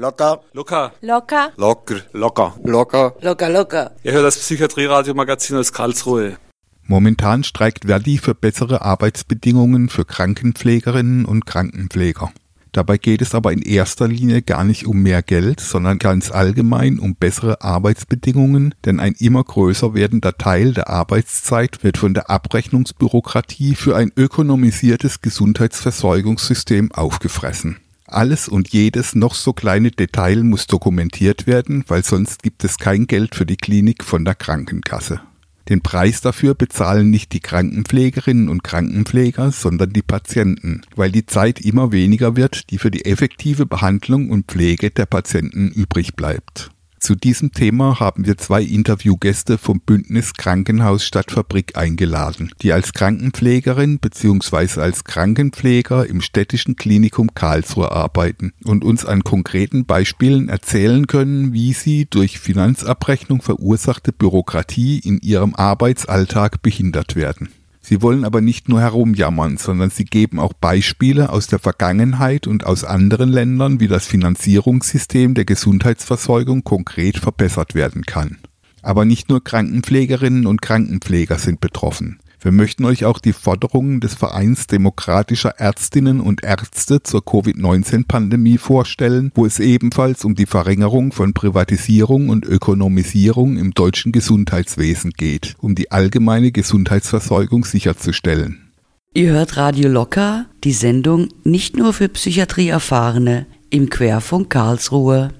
Locker. 0.00 0.42
Locker. 0.52 0.92
Locker. 1.00 1.52
Locker. 1.56 2.02
Locker. 2.12 2.54
Locker. 2.62 3.14
Locker, 3.20 3.48
locker. 3.50 3.90
Ihr 4.04 4.12
hört 4.12 4.26
das 4.26 4.38
Psychiatrie-Radio-Magazin 4.38 5.56
aus 5.56 5.72
Karlsruhe. 5.72 6.36
Momentan 6.84 7.42
streikt 7.42 7.86
Verdi 7.86 8.18
für 8.18 8.36
bessere 8.36 8.82
Arbeitsbedingungen 8.82 9.88
für 9.88 10.04
Krankenpflegerinnen 10.04 11.24
und 11.24 11.46
Krankenpfleger. 11.46 12.30
Dabei 12.70 12.96
geht 12.96 13.22
es 13.22 13.34
aber 13.34 13.52
in 13.52 13.60
erster 13.60 14.06
Linie 14.06 14.42
gar 14.42 14.62
nicht 14.62 14.86
um 14.86 15.02
mehr 15.02 15.20
Geld, 15.20 15.58
sondern 15.58 15.98
ganz 15.98 16.30
allgemein 16.30 17.00
um 17.00 17.16
bessere 17.16 17.62
Arbeitsbedingungen, 17.62 18.76
denn 18.84 19.00
ein 19.00 19.16
immer 19.18 19.42
größer 19.42 19.94
werdender 19.94 20.38
Teil 20.38 20.74
der 20.74 20.90
Arbeitszeit 20.90 21.82
wird 21.82 21.98
von 21.98 22.14
der 22.14 22.30
Abrechnungsbürokratie 22.30 23.74
für 23.74 23.96
ein 23.96 24.12
ökonomisiertes 24.14 25.22
Gesundheitsversorgungssystem 25.22 26.92
aufgefressen. 26.92 27.80
Alles 28.10 28.48
und 28.48 28.68
jedes 28.70 29.14
noch 29.14 29.34
so 29.34 29.52
kleine 29.52 29.90
Detail 29.90 30.42
muss 30.42 30.66
dokumentiert 30.66 31.46
werden, 31.46 31.84
weil 31.88 32.02
sonst 32.02 32.42
gibt 32.42 32.64
es 32.64 32.78
kein 32.78 33.06
Geld 33.06 33.34
für 33.34 33.44
die 33.44 33.58
Klinik 33.58 34.02
von 34.02 34.24
der 34.24 34.34
Krankenkasse. 34.34 35.20
Den 35.68 35.82
Preis 35.82 36.22
dafür 36.22 36.54
bezahlen 36.54 37.10
nicht 37.10 37.34
die 37.34 37.40
Krankenpflegerinnen 37.40 38.48
und 38.48 38.64
Krankenpfleger, 38.64 39.52
sondern 39.52 39.90
die 39.92 40.00
Patienten, 40.00 40.80
weil 40.96 41.12
die 41.12 41.26
Zeit 41.26 41.60
immer 41.60 41.92
weniger 41.92 42.34
wird, 42.34 42.70
die 42.70 42.78
für 42.78 42.90
die 42.90 43.04
effektive 43.04 43.66
Behandlung 43.66 44.30
und 44.30 44.46
Pflege 44.46 44.90
der 44.90 45.04
Patienten 45.04 45.68
übrig 45.68 46.16
bleibt. 46.16 46.70
Zu 47.00 47.14
diesem 47.14 47.52
Thema 47.52 48.00
haben 48.00 48.26
wir 48.26 48.36
zwei 48.36 48.62
Interviewgäste 48.62 49.56
vom 49.56 49.80
Bündnis 49.80 50.34
Krankenhaus 50.34 51.04
Stadtfabrik 51.04 51.76
eingeladen, 51.76 52.50
die 52.60 52.72
als 52.72 52.92
Krankenpflegerin 52.92 53.98
bzw. 53.98 54.80
als 54.80 55.04
Krankenpfleger 55.04 56.06
im 56.06 56.20
städtischen 56.20 56.76
Klinikum 56.76 57.34
Karlsruhe 57.34 57.92
arbeiten 57.92 58.52
und 58.64 58.84
uns 58.84 59.04
an 59.04 59.22
konkreten 59.22 59.84
Beispielen 59.84 60.48
erzählen 60.48 61.06
können, 61.06 61.52
wie 61.52 61.72
sie 61.72 62.06
durch 62.06 62.40
Finanzabrechnung 62.40 63.42
verursachte 63.42 64.12
Bürokratie 64.12 64.98
in 64.98 65.18
ihrem 65.18 65.54
Arbeitsalltag 65.54 66.62
behindert 66.62 67.14
werden. 67.14 67.48
Sie 67.88 68.02
wollen 68.02 68.26
aber 68.26 68.42
nicht 68.42 68.68
nur 68.68 68.82
herumjammern, 68.82 69.56
sondern 69.56 69.88
sie 69.88 70.04
geben 70.04 70.40
auch 70.40 70.52
Beispiele 70.52 71.30
aus 71.30 71.46
der 71.46 71.58
Vergangenheit 71.58 72.46
und 72.46 72.66
aus 72.66 72.84
anderen 72.84 73.30
Ländern, 73.30 73.80
wie 73.80 73.88
das 73.88 74.06
Finanzierungssystem 74.06 75.32
der 75.32 75.46
Gesundheitsversorgung 75.46 76.64
konkret 76.64 77.16
verbessert 77.16 77.74
werden 77.74 78.02
kann. 78.02 78.36
Aber 78.82 79.06
nicht 79.06 79.30
nur 79.30 79.42
Krankenpflegerinnen 79.42 80.46
und 80.46 80.60
Krankenpfleger 80.60 81.38
sind 81.38 81.62
betroffen. 81.62 82.18
Wir 82.40 82.52
möchten 82.52 82.84
euch 82.84 83.04
auch 83.04 83.18
die 83.18 83.32
Forderungen 83.32 83.98
des 83.98 84.14
Vereins 84.14 84.68
demokratischer 84.68 85.58
Ärztinnen 85.58 86.20
und 86.20 86.44
Ärzte 86.44 87.02
zur 87.02 87.24
Covid-19-Pandemie 87.24 88.58
vorstellen, 88.58 89.32
wo 89.34 89.44
es 89.44 89.58
ebenfalls 89.58 90.24
um 90.24 90.36
die 90.36 90.46
Verringerung 90.46 91.10
von 91.10 91.34
Privatisierung 91.34 92.28
und 92.28 92.44
Ökonomisierung 92.44 93.56
im 93.56 93.72
deutschen 93.72 94.12
Gesundheitswesen 94.12 95.10
geht, 95.10 95.56
um 95.58 95.74
die 95.74 95.90
allgemeine 95.90 96.52
Gesundheitsversorgung 96.52 97.64
sicherzustellen. 97.64 98.70
Ihr 99.14 99.32
hört 99.32 99.56
Radio 99.56 99.88
Locker, 99.88 100.46
die 100.62 100.72
Sendung 100.72 101.28
nicht 101.42 101.76
nur 101.76 101.92
für 101.92 102.08
Psychiatrieerfahrene 102.08 103.46
im 103.70 103.90
Querfunk 103.90 104.50
Karlsruhe. 104.50 105.30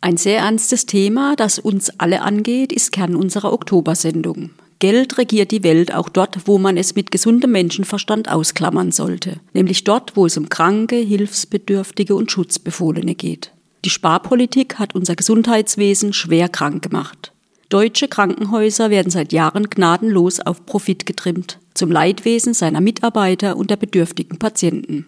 Ein 0.00 0.16
sehr 0.16 0.38
ernstes 0.38 0.86
Thema, 0.86 1.34
das 1.36 1.58
uns 1.58 1.90
alle 1.98 2.22
angeht, 2.22 2.72
ist 2.72 2.92
Kern 2.92 3.16
unserer 3.16 3.52
Oktobersendung. 3.52 4.50
Geld 4.78 5.16
regiert 5.16 5.52
die 5.52 5.62
Welt 5.62 5.94
auch 5.94 6.10
dort, 6.10 6.46
wo 6.46 6.58
man 6.58 6.76
es 6.76 6.94
mit 6.94 7.10
gesundem 7.10 7.52
Menschenverstand 7.52 8.30
ausklammern 8.30 8.92
sollte, 8.92 9.40
nämlich 9.54 9.84
dort, 9.84 10.16
wo 10.16 10.26
es 10.26 10.36
um 10.36 10.50
Kranke, 10.50 10.96
Hilfsbedürftige 10.96 12.14
und 12.14 12.30
Schutzbefohlene 12.30 13.14
geht. 13.14 13.52
Die 13.86 13.90
Sparpolitik 13.90 14.78
hat 14.78 14.94
unser 14.94 15.16
Gesundheitswesen 15.16 16.12
schwer 16.12 16.48
krank 16.48 16.82
gemacht. 16.82 17.32
Deutsche 17.68 18.06
Krankenhäuser 18.06 18.90
werden 18.90 19.10
seit 19.10 19.32
Jahren 19.32 19.70
gnadenlos 19.70 20.40
auf 20.40 20.66
Profit 20.66 21.06
getrimmt, 21.06 21.58
zum 21.74 21.90
Leidwesen 21.90 22.52
seiner 22.52 22.80
Mitarbeiter 22.80 23.56
und 23.56 23.70
der 23.70 23.76
bedürftigen 23.76 24.38
Patienten. 24.38 25.06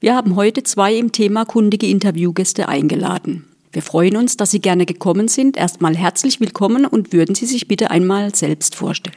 Wir 0.00 0.14
haben 0.14 0.36
heute 0.36 0.62
zwei 0.62 0.94
im 0.94 1.10
Thema 1.10 1.44
kundige 1.44 1.88
Interviewgäste 1.88 2.68
eingeladen. 2.68 3.44
Wir 3.72 3.82
freuen 3.82 4.16
uns, 4.16 4.36
dass 4.36 4.50
Sie 4.50 4.60
gerne 4.60 4.86
gekommen 4.86 5.28
sind. 5.28 5.56
Erstmal 5.56 5.96
herzlich 5.96 6.40
willkommen 6.40 6.86
und 6.86 7.12
würden 7.12 7.34
Sie 7.34 7.46
sich 7.46 7.68
bitte 7.68 7.90
einmal 7.90 8.34
selbst 8.34 8.74
vorstellen. 8.74 9.16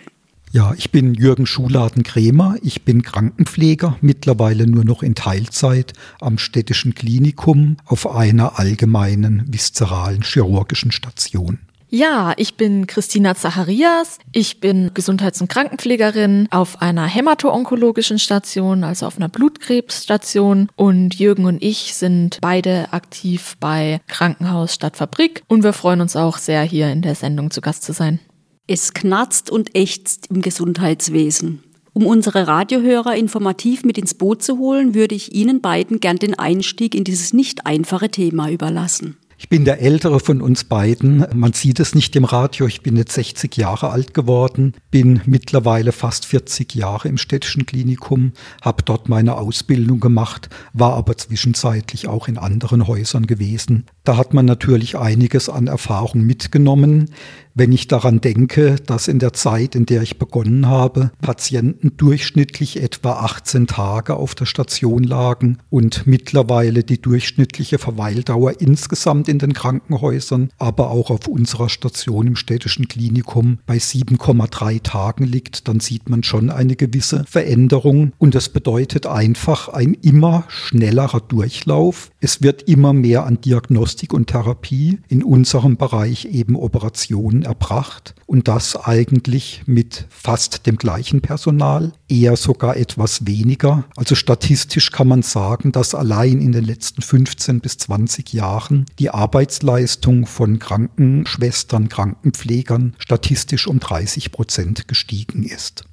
Ja, 0.54 0.74
ich 0.78 0.92
bin 0.92 1.14
Jürgen 1.14 1.46
Schuladen-Krämer. 1.46 2.58
Ich 2.62 2.84
bin 2.84 3.04
Krankenpfleger, 3.04 3.98
mittlerweile 4.02 4.68
nur 4.68 4.84
noch 4.84 5.02
in 5.02 5.16
Teilzeit 5.16 5.94
am 6.20 6.38
städtischen 6.38 6.94
Klinikum 6.94 7.78
auf 7.86 8.14
einer 8.14 8.60
allgemeinen 8.60 9.46
viszeralen 9.48 10.24
chirurgischen 10.24 10.92
Station. 10.92 11.60
Ja, 11.94 12.34
ich 12.38 12.56
bin 12.56 12.88
Christina 12.88 13.35
Zacharias. 13.35 14.18
Ich 14.31 14.62
bin 14.62 14.91
Gesundheits- 14.94 15.41
und 15.41 15.50
Krankenpflegerin 15.50 16.47
auf 16.50 16.81
einer 16.81 17.06
hämato-onkologischen 17.06 18.18
Station, 18.18 18.85
also 18.85 19.06
auf 19.06 19.18
einer 19.18 19.28
Blutkrebsstation. 19.28 20.69
Und 20.78 21.19
Jürgen 21.19 21.44
und 21.44 21.62
ich 21.62 21.94
sind 21.94 22.38
beide 22.40 22.94
aktiv 22.94 23.57
bei 23.59 24.00
Krankenhaus 24.07 24.74
Stadtfabrik. 24.74 25.44
Und 25.50 25.63
wir 25.66 25.74
freuen 25.74 26.00
uns 26.00 26.16
auch 26.16 26.38
sehr, 26.38 26.62
hier 26.62 26.90
in 26.90 27.02
der 27.02 27.16
Sendung 27.16 27.52
zu 27.52 27.59
Gast 27.59 27.84
zu 27.84 27.91
sein. 27.91 28.22
Es 28.68 28.94
knarzt 28.94 29.50
und 29.50 29.75
ächzt 29.75 30.28
im 30.28 30.41
Gesundheitswesen. 30.41 31.62
Um 31.91 32.08
unsere 32.08 32.47
Radiohörer 32.47 33.18
informativ 33.18 33.84
mit 33.84 33.97
ins 33.97 34.13
Boot 34.13 34.41
zu 34.41 34.58
holen, 34.59 34.96
würde 34.96 35.13
ich 35.13 35.35
Ihnen 35.35 35.59
beiden 35.59 36.00
gern 36.00 36.16
den 36.16 36.40
Einstieg 36.40 36.96
in 36.96 37.03
dieses 37.03 37.34
nicht 37.34 37.66
einfache 37.66 38.08
Thema 38.08 38.50
überlassen. 38.50 39.18
Ich 39.41 39.50
bin 39.50 39.66
der 39.66 39.81
ältere 39.81 40.19
von 40.19 40.40
uns 40.40 40.66
beiden. 40.66 41.25
Man 41.34 41.53
sieht 41.53 41.79
es 41.79 41.96
nicht 41.96 42.16
im 42.16 42.25
Radio. 42.25 42.68
Ich 42.68 42.84
bin 42.84 42.96
jetzt 42.96 43.13
60 43.13 43.57
Jahre 43.57 43.90
alt 43.90 44.13
geworden, 44.13 44.75
bin 44.91 45.19
mittlerweile 45.25 45.94
fast 45.94 46.28
40 46.28 46.75
Jahre 46.75 47.07
im 47.07 47.18
städtischen 47.18 47.66
Klinikum, 47.66 48.34
habe 48.62 48.84
dort 48.84 49.09
meine 49.09 49.38
Ausbildung 49.38 50.00
gemacht, 50.00 50.50
war 50.74 50.94
aber 50.94 51.18
zwischenzeitlich 51.18 52.07
auch 52.07 52.28
in 52.28 52.38
anderen 52.38 52.85
Häusern 52.85 53.25
gewesen. 53.25 53.88
Da 54.03 54.16
hat 54.16 54.35
man 54.35 54.46
natürlich 54.46 54.96
einiges 54.96 55.50
an 55.50 55.66
Erfahrung 55.66 56.22
mitgenommen. 56.22 57.09
Wenn 57.54 57.74
ich 57.74 57.90
daran 57.90 58.22
denke, 58.22 58.78
dass 58.86 59.10
in 59.10 59.20
der 59.20 59.34
Zeit, 59.34 59.76
in 59.76 59.86
der 59.86 60.02
ich 60.02 60.18
begonnen 60.18 60.68
habe, 60.68 61.12
Patienten 61.22 61.98
durchschnittlich 61.98 62.82
etwa 62.82 63.14
18 63.14 63.68
Tage 63.68 64.16
auf 64.16 64.36
der 64.36 64.46
Station 64.46 65.04
lagen 65.04 65.58
und 65.70 66.08
mittlerweile 66.08 66.86
die 66.86 67.02
durchschnittliche 67.02 67.78
Verweildauer 67.78 68.62
insgesamt 68.62 69.28
in 69.28 69.38
den 69.38 69.52
Krankenhäusern, 69.52 70.50
aber 70.60 70.92
auch 70.92 71.10
auf 71.10 71.28
unserer 71.28 71.68
Station 71.68 72.28
im 72.28 72.36
städtischen 72.38 72.88
Klinikum 72.88 73.60
bei 73.66 73.78
7,3 73.78 74.82
Tagen 74.82 75.26
liegt, 75.26 75.68
dann 75.68 75.82
sieht 75.82 76.10
man 76.10 76.24
schon 76.24 76.50
eine 76.50 76.78
gewisse 76.78 77.26
Veränderung 77.28 78.14
und 78.18 78.34
das 78.34 78.48
bedeutet 78.48 79.08
einfach 79.08 79.68
ein 79.68 79.94
immer 79.96 80.46
schnellerer 80.48 81.20
Durchlauf. 81.20 82.11
Es 82.24 82.44
wird 82.44 82.62
immer 82.70 82.94
mehr 82.94 83.26
an 83.26 83.42
Diagnostik 83.42 84.14
und 84.14 84.28
Therapie, 84.28 85.00
in 85.08 85.24
unserem 85.24 85.76
Bereich 85.76 86.26
eben 86.26 86.56
Operationen 86.56 87.42
erbracht 87.42 88.14
und 88.28 88.48
das 88.48 88.76
eigentlich 88.76 89.64
mit 89.66 90.06
fast 90.09 90.68
dem 90.68 90.78
gleichen 90.78 91.22
Personal, 91.22 91.94
eher 92.08 92.36
sogar 92.36 92.78
etwas 92.78 93.26
weniger. 93.26 93.86
Also 93.96 94.14
statistisch 94.14 94.92
kann 94.92 95.08
man 95.08 95.24
sagen, 95.24 95.72
dass 95.72 95.96
allein 95.96 96.42
in 96.42 96.52
den 96.52 96.64
letzten 96.64 97.02
15 97.02 97.59
bis 97.59 97.78
20 97.78 98.34
Jahren 98.34 98.86
die 99.00 99.09
Arbeitsleistung 99.09 100.28
von 100.28 100.59
Krankenschwestern, 100.59 101.90
Krankenpflegern 101.90 102.94
statistisch 103.00 103.66
um 103.66 103.80
30 103.80 104.32
Prozent 104.32 104.88
gestiegen 104.88 105.42
ist. 105.42 105.86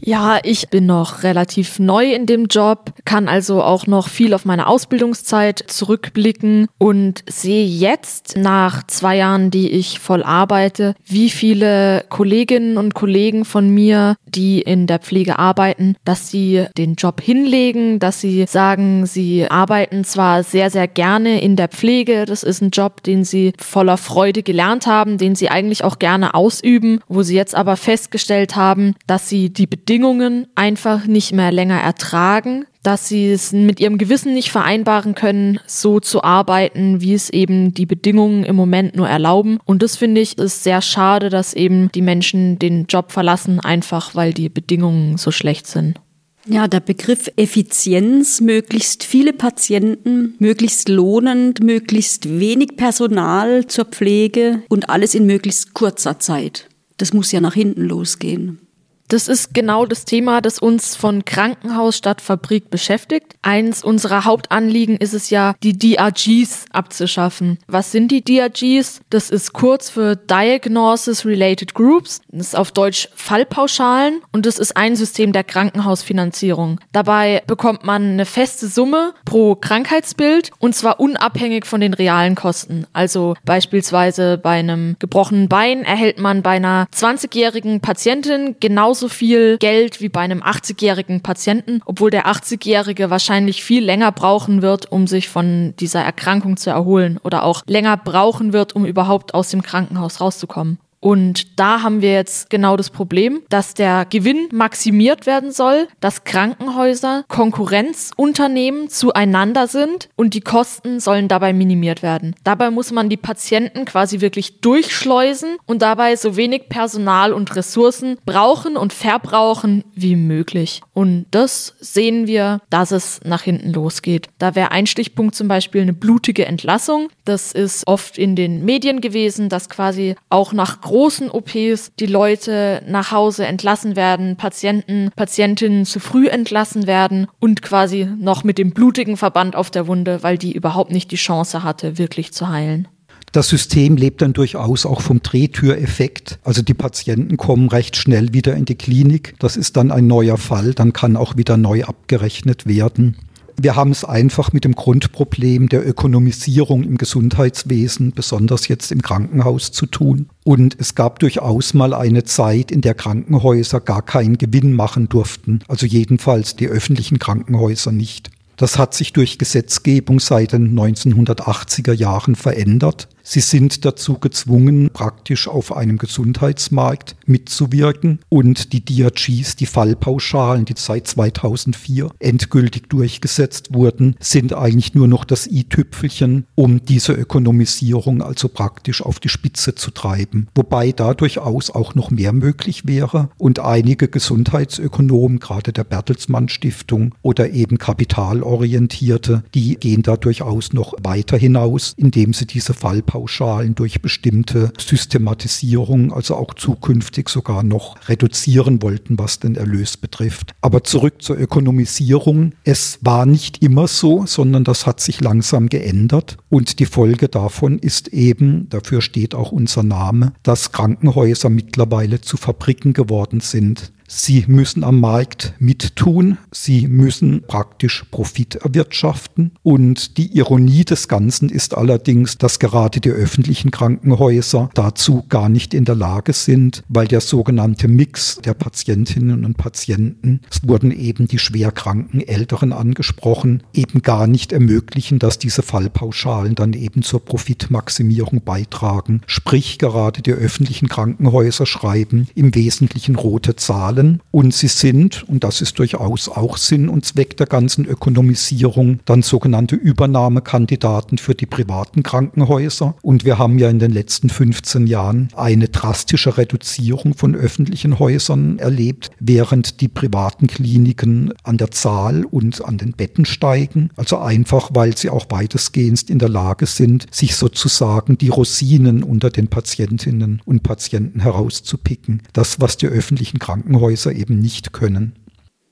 Ja, 0.00 0.38
ich 0.42 0.68
bin 0.68 0.86
noch 0.86 1.22
relativ 1.22 1.78
neu 1.78 2.12
in 2.12 2.26
dem 2.26 2.46
Job, 2.46 2.92
kann 3.04 3.28
also 3.28 3.62
auch 3.62 3.86
noch 3.86 4.08
viel 4.08 4.34
auf 4.34 4.44
meine 4.44 4.66
Ausbildungszeit 4.66 5.64
zurückblicken 5.66 6.68
und 6.78 7.24
sehe 7.28 7.66
jetzt 7.66 8.36
nach 8.36 8.86
zwei 8.86 9.16
Jahren, 9.16 9.50
die 9.50 9.70
ich 9.70 9.98
voll 9.98 10.22
arbeite, 10.22 10.94
wie 11.04 11.30
viele 11.30 12.04
Kolleginnen 12.08 12.78
und 12.78 12.94
Kollegen 12.94 13.44
von 13.44 13.68
mir, 13.68 14.16
die 14.26 14.60
in 14.60 14.86
der 14.86 15.00
Pflege 15.00 15.38
arbeiten, 15.38 15.96
dass 16.04 16.30
sie 16.30 16.66
den 16.76 16.94
Job 16.94 17.20
hinlegen, 17.20 17.98
dass 17.98 18.20
sie 18.20 18.44
sagen, 18.46 19.06
sie 19.06 19.50
arbeiten 19.50 20.04
zwar 20.04 20.42
sehr, 20.42 20.70
sehr 20.70 20.88
gerne 20.88 21.40
in 21.40 21.56
der 21.56 21.68
Pflege, 21.68 22.26
das 22.26 22.42
ist 22.42 22.60
ein 22.60 22.70
Job, 22.70 23.02
den 23.02 23.24
sie 23.24 23.52
voller 23.58 23.96
Freude 23.96 24.42
gelernt 24.42 24.86
haben, 24.86 25.18
den 25.18 25.34
sie 25.34 25.48
eigentlich 25.48 25.84
auch 25.84 25.98
gerne 25.98 26.34
ausüben, 26.34 27.00
wo 27.08 27.22
sie 27.22 27.34
jetzt 27.34 27.54
aber 27.54 27.76
festgestellt 27.76 28.56
haben, 28.56 28.94
dass 29.06 29.28
sie 29.28 29.50
die 29.50 29.66
Bedingungen 29.76 30.46
einfach 30.54 31.06
nicht 31.06 31.32
mehr 31.32 31.52
länger 31.52 31.78
ertragen, 31.78 32.64
dass 32.82 33.08
sie 33.08 33.30
es 33.30 33.52
mit 33.52 33.78
ihrem 33.78 33.98
Gewissen 33.98 34.32
nicht 34.32 34.50
vereinbaren 34.50 35.14
können, 35.14 35.60
so 35.66 36.00
zu 36.00 36.24
arbeiten, 36.24 37.02
wie 37.02 37.12
es 37.12 37.28
eben 37.28 37.74
die 37.74 37.84
Bedingungen 37.84 38.44
im 38.44 38.56
Moment 38.56 38.96
nur 38.96 39.06
erlauben. 39.06 39.58
Und 39.66 39.82
das 39.82 39.96
finde 39.96 40.22
ich 40.22 40.38
ist 40.38 40.64
sehr 40.64 40.80
schade, 40.80 41.28
dass 41.28 41.52
eben 41.52 41.92
die 41.92 42.00
Menschen 42.00 42.58
den 42.58 42.86
Job 42.86 43.12
verlassen, 43.12 43.60
einfach 43.60 44.14
weil 44.14 44.32
die 44.32 44.48
Bedingungen 44.48 45.18
so 45.18 45.30
schlecht 45.30 45.66
sind. 45.66 46.00
Ja, 46.46 46.68
der 46.68 46.80
Begriff 46.80 47.28
Effizienz, 47.36 48.40
möglichst 48.40 49.04
viele 49.04 49.34
Patienten, 49.34 50.36
möglichst 50.38 50.88
lohnend, 50.88 51.62
möglichst 51.62 52.40
wenig 52.40 52.76
Personal 52.76 53.66
zur 53.66 53.84
Pflege 53.84 54.62
und 54.68 54.88
alles 54.88 55.14
in 55.14 55.26
möglichst 55.26 55.74
kurzer 55.74 56.18
Zeit. 56.18 56.68
Das 56.96 57.12
muss 57.12 57.30
ja 57.30 57.40
nach 57.40 57.54
hinten 57.54 57.82
losgehen. 57.82 58.60
Das 59.08 59.28
ist 59.28 59.54
genau 59.54 59.86
das 59.86 60.04
Thema, 60.04 60.40
das 60.40 60.58
uns 60.58 60.96
von 60.96 61.24
Krankenhaus 61.24 61.96
statt 61.96 62.20
Fabrik 62.20 62.70
beschäftigt. 62.70 63.34
Eins 63.40 63.84
unserer 63.84 64.24
Hauptanliegen 64.24 64.96
ist 64.96 65.14
es 65.14 65.30
ja, 65.30 65.54
die 65.62 65.78
DRGs 65.78 66.64
abzuschaffen. 66.72 67.58
Was 67.68 67.92
sind 67.92 68.10
die 68.10 68.24
DRGs? 68.24 69.00
Das 69.10 69.30
ist 69.30 69.52
kurz 69.52 69.90
für 69.90 70.16
Diagnosis 70.16 71.24
Related 71.24 71.74
Groups. 71.74 72.20
Das 72.30 72.48
ist 72.48 72.56
auf 72.56 72.72
Deutsch 72.72 73.08
Fallpauschalen 73.14 74.22
und 74.32 74.44
das 74.44 74.58
ist 74.58 74.76
ein 74.76 74.96
System 74.96 75.32
der 75.32 75.44
Krankenhausfinanzierung. 75.44 76.80
Dabei 76.92 77.42
bekommt 77.46 77.84
man 77.84 78.02
eine 78.02 78.26
feste 78.26 78.66
Summe 78.66 79.14
pro 79.24 79.54
Krankheitsbild 79.54 80.50
und 80.58 80.74
zwar 80.74 80.98
unabhängig 80.98 81.64
von 81.64 81.80
den 81.80 81.94
realen 81.94 82.34
Kosten. 82.34 82.86
Also 82.92 83.36
beispielsweise 83.44 84.36
bei 84.36 84.58
einem 84.58 84.96
gebrochenen 84.98 85.48
Bein 85.48 85.84
erhält 85.84 86.18
man 86.18 86.42
bei 86.42 86.56
einer 86.56 86.86
20-jährigen 86.92 87.80
Patientin 87.80 88.56
genauso 88.58 88.95
genauso 88.96 89.14
viel 89.14 89.58
Geld 89.58 90.00
wie 90.00 90.08
bei 90.08 90.20
einem 90.20 90.42
80-jährigen 90.42 91.20
Patienten, 91.20 91.82
obwohl 91.84 92.10
der 92.10 92.26
80-jährige 92.28 93.10
wahrscheinlich 93.10 93.62
viel 93.62 93.84
länger 93.84 94.10
brauchen 94.10 94.62
wird, 94.62 94.90
um 94.90 95.06
sich 95.06 95.28
von 95.28 95.74
dieser 95.78 96.00
Erkrankung 96.00 96.56
zu 96.56 96.70
erholen 96.70 97.18
oder 97.22 97.44
auch 97.44 97.62
länger 97.66 97.98
brauchen 97.98 98.54
wird, 98.54 98.74
um 98.74 98.86
überhaupt 98.86 99.34
aus 99.34 99.50
dem 99.50 99.60
Krankenhaus 99.60 100.22
rauszukommen. 100.22 100.78
Und 101.06 101.60
da 101.60 101.84
haben 101.84 102.02
wir 102.02 102.14
jetzt 102.14 102.50
genau 102.50 102.76
das 102.76 102.90
Problem, 102.90 103.42
dass 103.48 103.74
der 103.74 104.06
Gewinn 104.06 104.48
maximiert 104.50 105.24
werden 105.24 105.52
soll, 105.52 105.86
dass 106.00 106.24
Krankenhäuser 106.24 107.24
Konkurrenzunternehmen 107.28 108.88
zueinander 108.88 109.68
sind 109.68 110.08
und 110.16 110.34
die 110.34 110.40
Kosten 110.40 110.98
sollen 110.98 111.28
dabei 111.28 111.52
minimiert 111.52 112.02
werden. 112.02 112.34
Dabei 112.42 112.72
muss 112.72 112.90
man 112.90 113.08
die 113.08 113.16
Patienten 113.16 113.84
quasi 113.84 114.20
wirklich 114.20 114.60
durchschleusen 114.60 115.58
und 115.64 115.80
dabei 115.80 116.16
so 116.16 116.36
wenig 116.36 116.68
Personal 116.68 117.32
und 117.32 117.54
Ressourcen 117.54 118.18
brauchen 118.26 118.76
und 118.76 118.92
verbrauchen 118.92 119.84
wie 119.94 120.16
möglich. 120.16 120.80
Und 120.92 121.26
das 121.30 121.76
sehen 121.78 122.26
wir, 122.26 122.62
dass 122.68 122.90
es 122.90 123.20
nach 123.22 123.42
hinten 123.42 123.72
losgeht. 123.72 124.28
Da 124.40 124.56
wäre 124.56 124.72
ein 124.72 124.88
Stichpunkt 124.88 125.36
zum 125.36 125.46
Beispiel 125.46 125.82
eine 125.82 125.92
blutige 125.92 126.46
Entlassung. 126.46 127.10
Das 127.24 127.52
ist 127.52 127.86
oft 127.86 128.18
in 128.18 128.34
den 128.34 128.64
Medien 128.64 129.00
gewesen, 129.00 129.48
dass 129.48 129.68
quasi 129.68 130.16
auch 130.30 130.52
nach 130.52 130.80
großen 130.80 130.95
OPs 130.96 131.92
die 132.00 132.06
Leute 132.06 132.82
nach 132.88 133.12
Hause 133.12 133.46
entlassen 133.46 133.96
werden, 133.96 134.36
Patienten, 134.36 135.10
Patientinnen 135.14 135.84
zu 135.84 136.00
früh 136.00 136.28
entlassen 136.28 136.86
werden 136.86 137.26
und 137.38 137.60
quasi 137.62 138.08
noch 138.18 138.44
mit 138.44 138.56
dem 138.56 138.70
blutigen 138.70 139.16
Verband 139.16 139.56
auf 139.56 139.70
der 139.70 139.86
Wunde, 139.86 140.22
weil 140.22 140.38
die 140.38 140.52
überhaupt 140.52 140.90
nicht 140.90 141.10
die 141.10 141.16
Chance 141.16 141.62
hatte, 141.62 141.98
wirklich 141.98 142.32
zu 142.32 142.48
heilen. 142.48 142.88
Das 143.32 143.48
System 143.48 143.96
lebt 143.96 144.22
dann 144.22 144.32
durchaus 144.32 144.86
auch 144.86 145.02
vom 145.02 145.20
Drehtüreffekt. 145.20 146.38
Also 146.42 146.62
die 146.62 146.72
Patienten 146.72 147.36
kommen 147.36 147.68
recht 147.68 147.96
schnell 147.96 148.32
wieder 148.32 148.54
in 148.54 148.64
die 148.64 148.76
Klinik. 148.76 149.34
Das 149.38 149.58
ist 149.58 149.76
dann 149.76 149.90
ein 149.90 150.06
neuer 150.06 150.38
Fall. 150.38 150.72
Dann 150.72 150.94
kann 150.94 151.16
auch 151.16 151.36
wieder 151.36 151.58
neu 151.58 151.84
abgerechnet 151.84 152.66
werden. 152.66 153.16
Wir 153.58 153.74
haben 153.74 153.90
es 153.90 154.04
einfach 154.04 154.52
mit 154.52 154.64
dem 154.64 154.74
Grundproblem 154.74 155.70
der 155.70 155.86
Ökonomisierung 155.86 156.82
im 156.82 156.98
Gesundheitswesen, 156.98 158.12
besonders 158.12 158.68
jetzt 158.68 158.92
im 158.92 159.00
Krankenhaus, 159.00 159.72
zu 159.72 159.86
tun. 159.86 160.28
Und 160.44 160.76
es 160.78 160.94
gab 160.94 161.18
durchaus 161.20 161.72
mal 161.72 161.94
eine 161.94 162.24
Zeit, 162.24 162.70
in 162.70 162.82
der 162.82 162.94
Krankenhäuser 162.94 163.80
gar 163.80 164.02
keinen 164.02 164.36
Gewinn 164.36 164.74
machen 164.74 165.08
durften. 165.08 165.60
Also 165.68 165.86
jedenfalls 165.86 166.56
die 166.56 166.68
öffentlichen 166.68 167.18
Krankenhäuser 167.18 167.92
nicht. 167.92 168.30
Das 168.56 168.78
hat 168.78 168.94
sich 168.94 169.12
durch 169.12 169.38
Gesetzgebung 169.38 170.20
seit 170.20 170.52
den 170.52 170.78
1980er 170.78 171.92
Jahren 171.92 172.36
verändert. 172.36 173.08
Sie 173.28 173.40
sind 173.40 173.84
dazu 173.84 174.20
gezwungen, 174.20 174.90
praktisch 174.92 175.48
auf 175.48 175.76
einem 175.76 175.98
Gesundheitsmarkt 175.98 177.16
mitzuwirken 177.26 178.20
und 178.28 178.72
die 178.72 178.84
DRGs, 178.84 179.56
die 179.56 179.66
Fallpauschalen, 179.66 180.64
die 180.64 180.74
seit 180.76 181.08
2004 181.08 182.10
endgültig 182.20 182.88
durchgesetzt 182.88 183.74
wurden, 183.74 184.14
sind 184.20 184.52
eigentlich 184.52 184.94
nur 184.94 185.08
noch 185.08 185.24
das 185.24 185.48
i-Tüpfelchen, 185.48 186.46
um 186.54 186.84
diese 186.84 187.14
Ökonomisierung 187.14 188.22
also 188.22 188.48
praktisch 188.48 189.02
auf 189.02 189.18
die 189.18 189.28
Spitze 189.28 189.74
zu 189.74 189.90
treiben. 189.90 190.46
Wobei 190.54 190.92
da 190.92 191.12
durchaus 191.12 191.70
auch 191.70 191.96
noch 191.96 192.12
mehr 192.12 192.32
möglich 192.32 192.86
wäre 192.86 193.30
und 193.38 193.58
einige 193.58 194.06
Gesundheitsökonomen, 194.06 195.40
gerade 195.40 195.72
der 195.72 195.82
Bertelsmann 195.82 196.48
Stiftung 196.48 197.12
oder 197.22 197.50
eben 197.50 197.78
kapitalorientierte, 197.78 199.42
die 199.52 199.74
gehen 199.74 200.04
da 200.04 200.16
durchaus 200.16 200.72
noch 200.72 200.94
weiter 201.02 201.36
hinaus, 201.36 201.92
indem 201.96 202.32
sie 202.32 202.46
diese 202.46 202.72
Fallpauschalen 202.72 203.15
Pauschalen 203.16 203.74
durch 203.74 204.02
bestimmte 204.02 204.74
Systematisierung, 204.78 206.12
also 206.12 206.36
auch 206.36 206.52
zukünftig 206.52 207.30
sogar 207.30 207.62
noch 207.62 207.96
reduzieren 208.10 208.82
wollten, 208.82 209.18
was 209.18 209.38
den 209.38 209.56
Erlös 209.56 209.96
betrifft. 209.96 210.54
Aber 210.60 210.84
zurück 210.84 211.22
zur 211.22 211.38
Ökonomisierung. 211.38 212.52
Es 212.64 212.98
war 213.00 213.24
nicht 213.24 213.62
immer 213.62 213.88
so, 213.88 214.26
sondern 214.26 214.64
das 214.64 214.84
hat 214.84 215.00
sich 215.00 215.22
langsam 215.22 215.70
geändert. 215.70 216.36
Und 216.50 216.78
die 216.78 216.84
Folge 216.84 217.28
davon 217.28 217.78
ist 217.78 218.08
eben, 218.08 218.68
dafür 218.68 219.00
steht 219.00 219.34
auch 219.34 219.50
unser 219.50 219.82
Name, 219.82 220.34
dass 220.42 220.72
Krankenhäuser 220.72 221.48
mittlerweile 221.48 222.20
zu 222.20 222.36
Fabriken 222.36 222.92
geworden 222.92 223.40
sind. 223.40 223.92
Sie 224.08 224.44
müssen 224.46 224.84
am 224.84 225.00
Markt 225.00 225.54
mittun, 225.58 226.38
sie 226.52 226.86
müssen 226.86 227.42
praktisch 227.46 228.04
Profit 228.10 228.56
erwirtschaften. 228.56 229.52
Und 229.62 230.16
die 230.16 230.36
Ironie 230.36 230.84
des 230.84 231.08
Ganzen 231.08 231.48
ist 231.48 231.76
allerdings, 231.76 232.38
dass 232.38 232.58
gerade 232.58 233.00
die 233.00 233.10
öffentlichen 233.10 233.70
Krankenhäuser 233.70 234.70
dazu 234.74 235.24
gar 235.28 235.48
nicht 235.48 235.74
in 235.74 235.84
der 235.84 235.96
Lage 235.96 236.32
sind, 236.32 236.84
weil 236.88 237.08
der 237.08 237.20
sogenannte 237.20 237.88
Mix 237.88 238.36
der 238.44 238.54
Patientinnen 238.54 239.44
und 239.44 239.56
Patienten, 239.56 240.40
es 240.50 240.66
wurden 240.66 240.92
eben 240.92 241.26
die 241.26 241.38
schwerkranken 241.38 242.20
Älteren 242.20 242.72
angesprochen, 242.72 243.62
eben 243.72 244.02
gar 244.02 244.26
nicht 244.26 244.52
ermöglichen, 244.52 245.18
dass 245.18 245.38
diese 245.38 245.62
Fallpauschalen 245.62 246.54
dann 246.54 246.74
eben 246.74 247.02
zur 247.02 247.24
Profitmaximierung 247.24 248.42
beitragen. 248.44 249.22
Sprich, 249.26 249.78
gerade 249.78 250.22
die 250.22 250.32
öffentlichen 250.32 250.88
Krankenhäuser 250.88 251.66
schreiben 251.66 252.28
im 252.34 252.54
Wesentlichen 252.54 253.16
rote 253.16 253.56
Zahlen 253.56 253.95
Zahlen 253.96 254.20
und 254.30 254.52
sie 254.52 254.68
sind, 254.68 255.24
und 255.28 255.44
das 255.44 255.60
ist 255.60 255.78
durchaus 255.78 256.28
auch 256.28 256.56
Sinn 256.56 256.88
und 256.88 257.04
Zweck 257.04 257.36
der 257.36 257.46
ganzen 257.46 257.86
Ökonomisierung, 257.86 259.00
dann 259.04 259.22
sogenannte 259.22 259.76
Übernahmekandidaten 259.76 261.18
für 261.18 261.34
die 261.34 261.46
privaten 261.46 262.02
Krankenhäuser. 262.02 262.94
Und 263.02 263.24
wir 263.24 263.38
haben 263.38 263.58
ja 263.58 263.70
in 263.70 263.78
den 263.78 263.92
letzten 263.92 264.28
15 264.28 264.86
Jahren 264.86 265.28
eine 265.34 265.68
drastische 265.68 266.36
Reduzierung 266.36 267.14
von 267.14 267.34
öffentlichen 267.34 267.98
Häusern 267.98 268.58
erlebt, 268.58 269.10
während 269.20 269.80
die 269.80 269.88
privaten 269.88 270.46
Kliniken 270.46 271.32
an 271.42 271.56
der 271.56 271.70
Zahl 271.70 272.24
und 272.24 272.64
an 272.64 272.78
den 272.78 272.92
Betten 272.92 273.24
steigen. 273.24 273.90
Also 273.96 274.18
einfach, 274.18 274.70
weil 274.74 274.96
sie 274.96 275.10
auch 275.10 275.26
weitestgehend 275.30 276.10
in 276.10 276.18
der 276.18 276.28
Lage 276.28 276.66
sind, 276.66 277.06
sich 277.10 277.36
sozusagen 277.36 278.18
die 278.18 278.28
Rosinen 278.28 279.02
unter 279.02 279.30
den 279.30 279.48
Patientinnen 279.48 280.42
und 280.44 280.62
Patienten 280.62 281.20
herauszupicken. 281.20 282.22
Das, 282.32 282.60
was 282.60 282.76
die 282.76 282.86
öffentlichen 282.86 283.38
Krankenhäuser 283.38 283.85
Häuser 283.86 284.12
eben 284.12 284.40
nicht 284.40 284.72
können. 284.72 285.12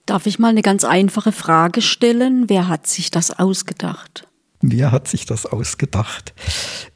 Darf 0.07 0.27
ich 0.27 0.39
mal 0.39 0.49
eine 0.49 0.63
ganz 0.63 0.85
einfache 0.85 1.33
Frage 1.33 1.83
stellen? 1.83 2.49
Wer 2.49 2.69
hat 2.69 2.87
sich 2.87 3.11
das 3.11 3.33
ausgedacht? 3.33 4.29
Wer 4.61 4.93
hat 4.93 5.09
sich 5.09 5.27
das 5.27 5.47
ausgedacht? 5.47 6.33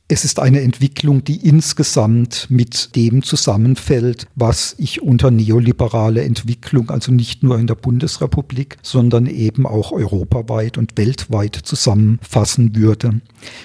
Es 0.07 0.25
ist 0.25 0.39
eine 0.39 0.61
Entwicklung, 0.61 1.25
die 1.25 1.47
insgesamt 1.47 2.47
mit 2.49 2.95
dem 2.95 3.23
zusammenfällt, 3.25 4.29
was 4.37 4.77
ich 4.79 5.03
unter 5.03 5.33
neoliberale 5.33 6.23
Entwicklung, 6.23 6.91
also 6.91 7.11
nicht 7.11 7.43
nur 7.43 7.59
in 7.59 7.67
der 7.67 7.75
Bundesrepublik, 7.75 8.77
sondern 8.81 9.27
eben 9.27 9.67
auch 9.67 9.91
europaweit 9.91 10.79
und 10.79 10.97
weltweit 10.97 11.57
zusammenfassen 11.57 12.77
würde. 12.77 13.21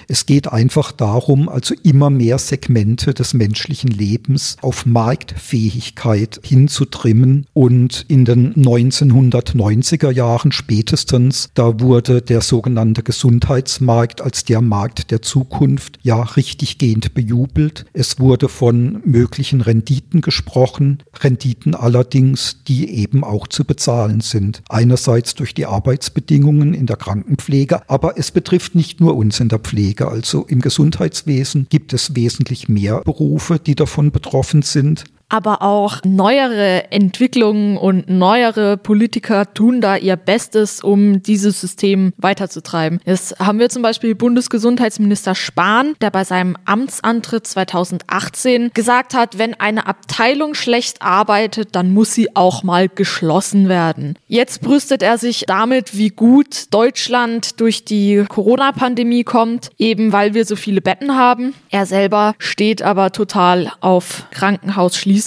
Es 0.08 0.26
geht 0.26 0.52
einfach 0.52 0.92
darum, 0.92 1.48
also 1.48 1.74
immer 1.82 2.10
mehr 2.10 2.38
Segmente 2.38 3.14
des 3.14 3.34
menschlichen 3.34 3.90
Lebens 3.90 4.56
auf 4.60 4.86
Marktfähigkeit 4.86 6.40
hinzutrimmen 6.42 7.46
und 7.52 8.04
in 8.08 8.24
den 8.24 8.54
1990er 8.54 10.10
Jahren 10.10 10.52
spätestens, 10.52 11.50
da 11.54 11.80
wurde 11.80 12.22
der 12.22 12.40
sogenannte 12.40 13.02
Gesundheitsmarkt 13.02 14.20
als 14.20 14.44
der 14.44 14.60
Markt 14.60 15.10
der 15.10 15.22
Zukunft 15.22 15.98
ja 16.02 16.22
richtiggehend 16.22 17.14
bejubelt. 17.14 17.86
Es 17.92 18.18
wurde 18.18 18.48
von 18.48 19.00
möglichen 19.04 19.60
Renditen 19.60 20.20
gesprochen, 20.20 21.02
Renditen 21.20 21.74
allerdings, 21.74 22.62
die 22.66 22.90
eben 22.90 23.24
auch 23.24 23.48
zu 23.48 23.64
bezahlen 23.64 24.20
sind. 24.20 24.62
Einerseits 24.68 25.34
durch 25.34 25.54
die 25.54 25.66
Arbeitsbedingungen 25.66 26.74
in 26.74 26.86
der 26.86 26.96
Krankenpflege, 26.96 27.88
aber 27.88 28.18
es 28.18 28.30
betrifft 28.30 28.74
nicht 28.74 29.00
nur 29.00 29.16
uns 29.16 29.40
in 29.40 29.48
der 29.48 29.58
Pflege. 29.64 30.08
Also 30.08 30.44
im 30.46 30.60
Gesundheitswesen 30.60 31.66
gibt 31.68 31.92
es 31.92 32.14
wesentlich 32.14 32.68
mehr 32.68 33.00
Berufe, 33.00 33.58
die 33.58 33.74
davon 33.74 34.12
betroffen 34.12 34.62
sind. 34.62 35.04
Aber 35.34 35.62
auch 35.62 35.98
neuere 36.04 36.92
Entwicklungen 36.92 37.76
und 37.76 38.08
neuere 38.08 38.76
Politiker 38.76 39.52
tun 39.52 39.80
da 39.80 39.96
ihr 39.96 40.14
Bestes, 40.14 40.80
um 40.80 41.24
dieses 41.24 41.60
System 41.60 42.12
weiterzutreiben. 42.18 43.00
Jetzt 43.04 43.40
haben 43.40 43.58
wir 43.58 43.68
zum 43.68 43.82
Beispiel 43.82 44.14
Bundesgesundheitsminister 44.14 45.34
Spahn, 45.34 45.96
der 46.00 46.12
bei 46.12 46.22
seinem 46.22 46.56
Amtsantritt 46.66 47.48
2018 47.48 48.70
gesagt 48.74 49.14
hat, 49.14 49.36
wenn 49.36 49.54
eine 49.54 49.88
Abteilung 49.88 50.54
schlecht 50.54 51.02
arbeitet, 51.02 51.74
dann 51.74 51.92
muss 51.92 52.14
sie 52.14 52.36
auch 52.36 52.62
mal 52.62 52.88
geschlossen 52.88 53.68
werden. 53.68 54.16
Jetzt 54.28 54.60
brüstet 54.60 55.02
er 55.02 55.18
sich 55.18 55.46
damit, 55.48 55.98
wie 55.98 56.10
gut 56.10 56.72
Deutschland 56.72 57.60
durch 57.60 57.84
die 57.84 58.24
Corona-Pandemie 58.28 59.24
kommt, 59.24 59.70
eben 59.78 60.12
weil 60.12 60.34
wir 60.34 60.44
so 60.44 60.54
viele 60.54 60.80
Betten 60.80 61.16
haben. 61.16 61.54
Er 61.70 61.86
selber 61.86 62.36
steht 62.38 62.82
aber 62.82 63.10
total 63.10 63.72
auf 63.80 64.26
Krankenhausschließungen. 64.30 65.23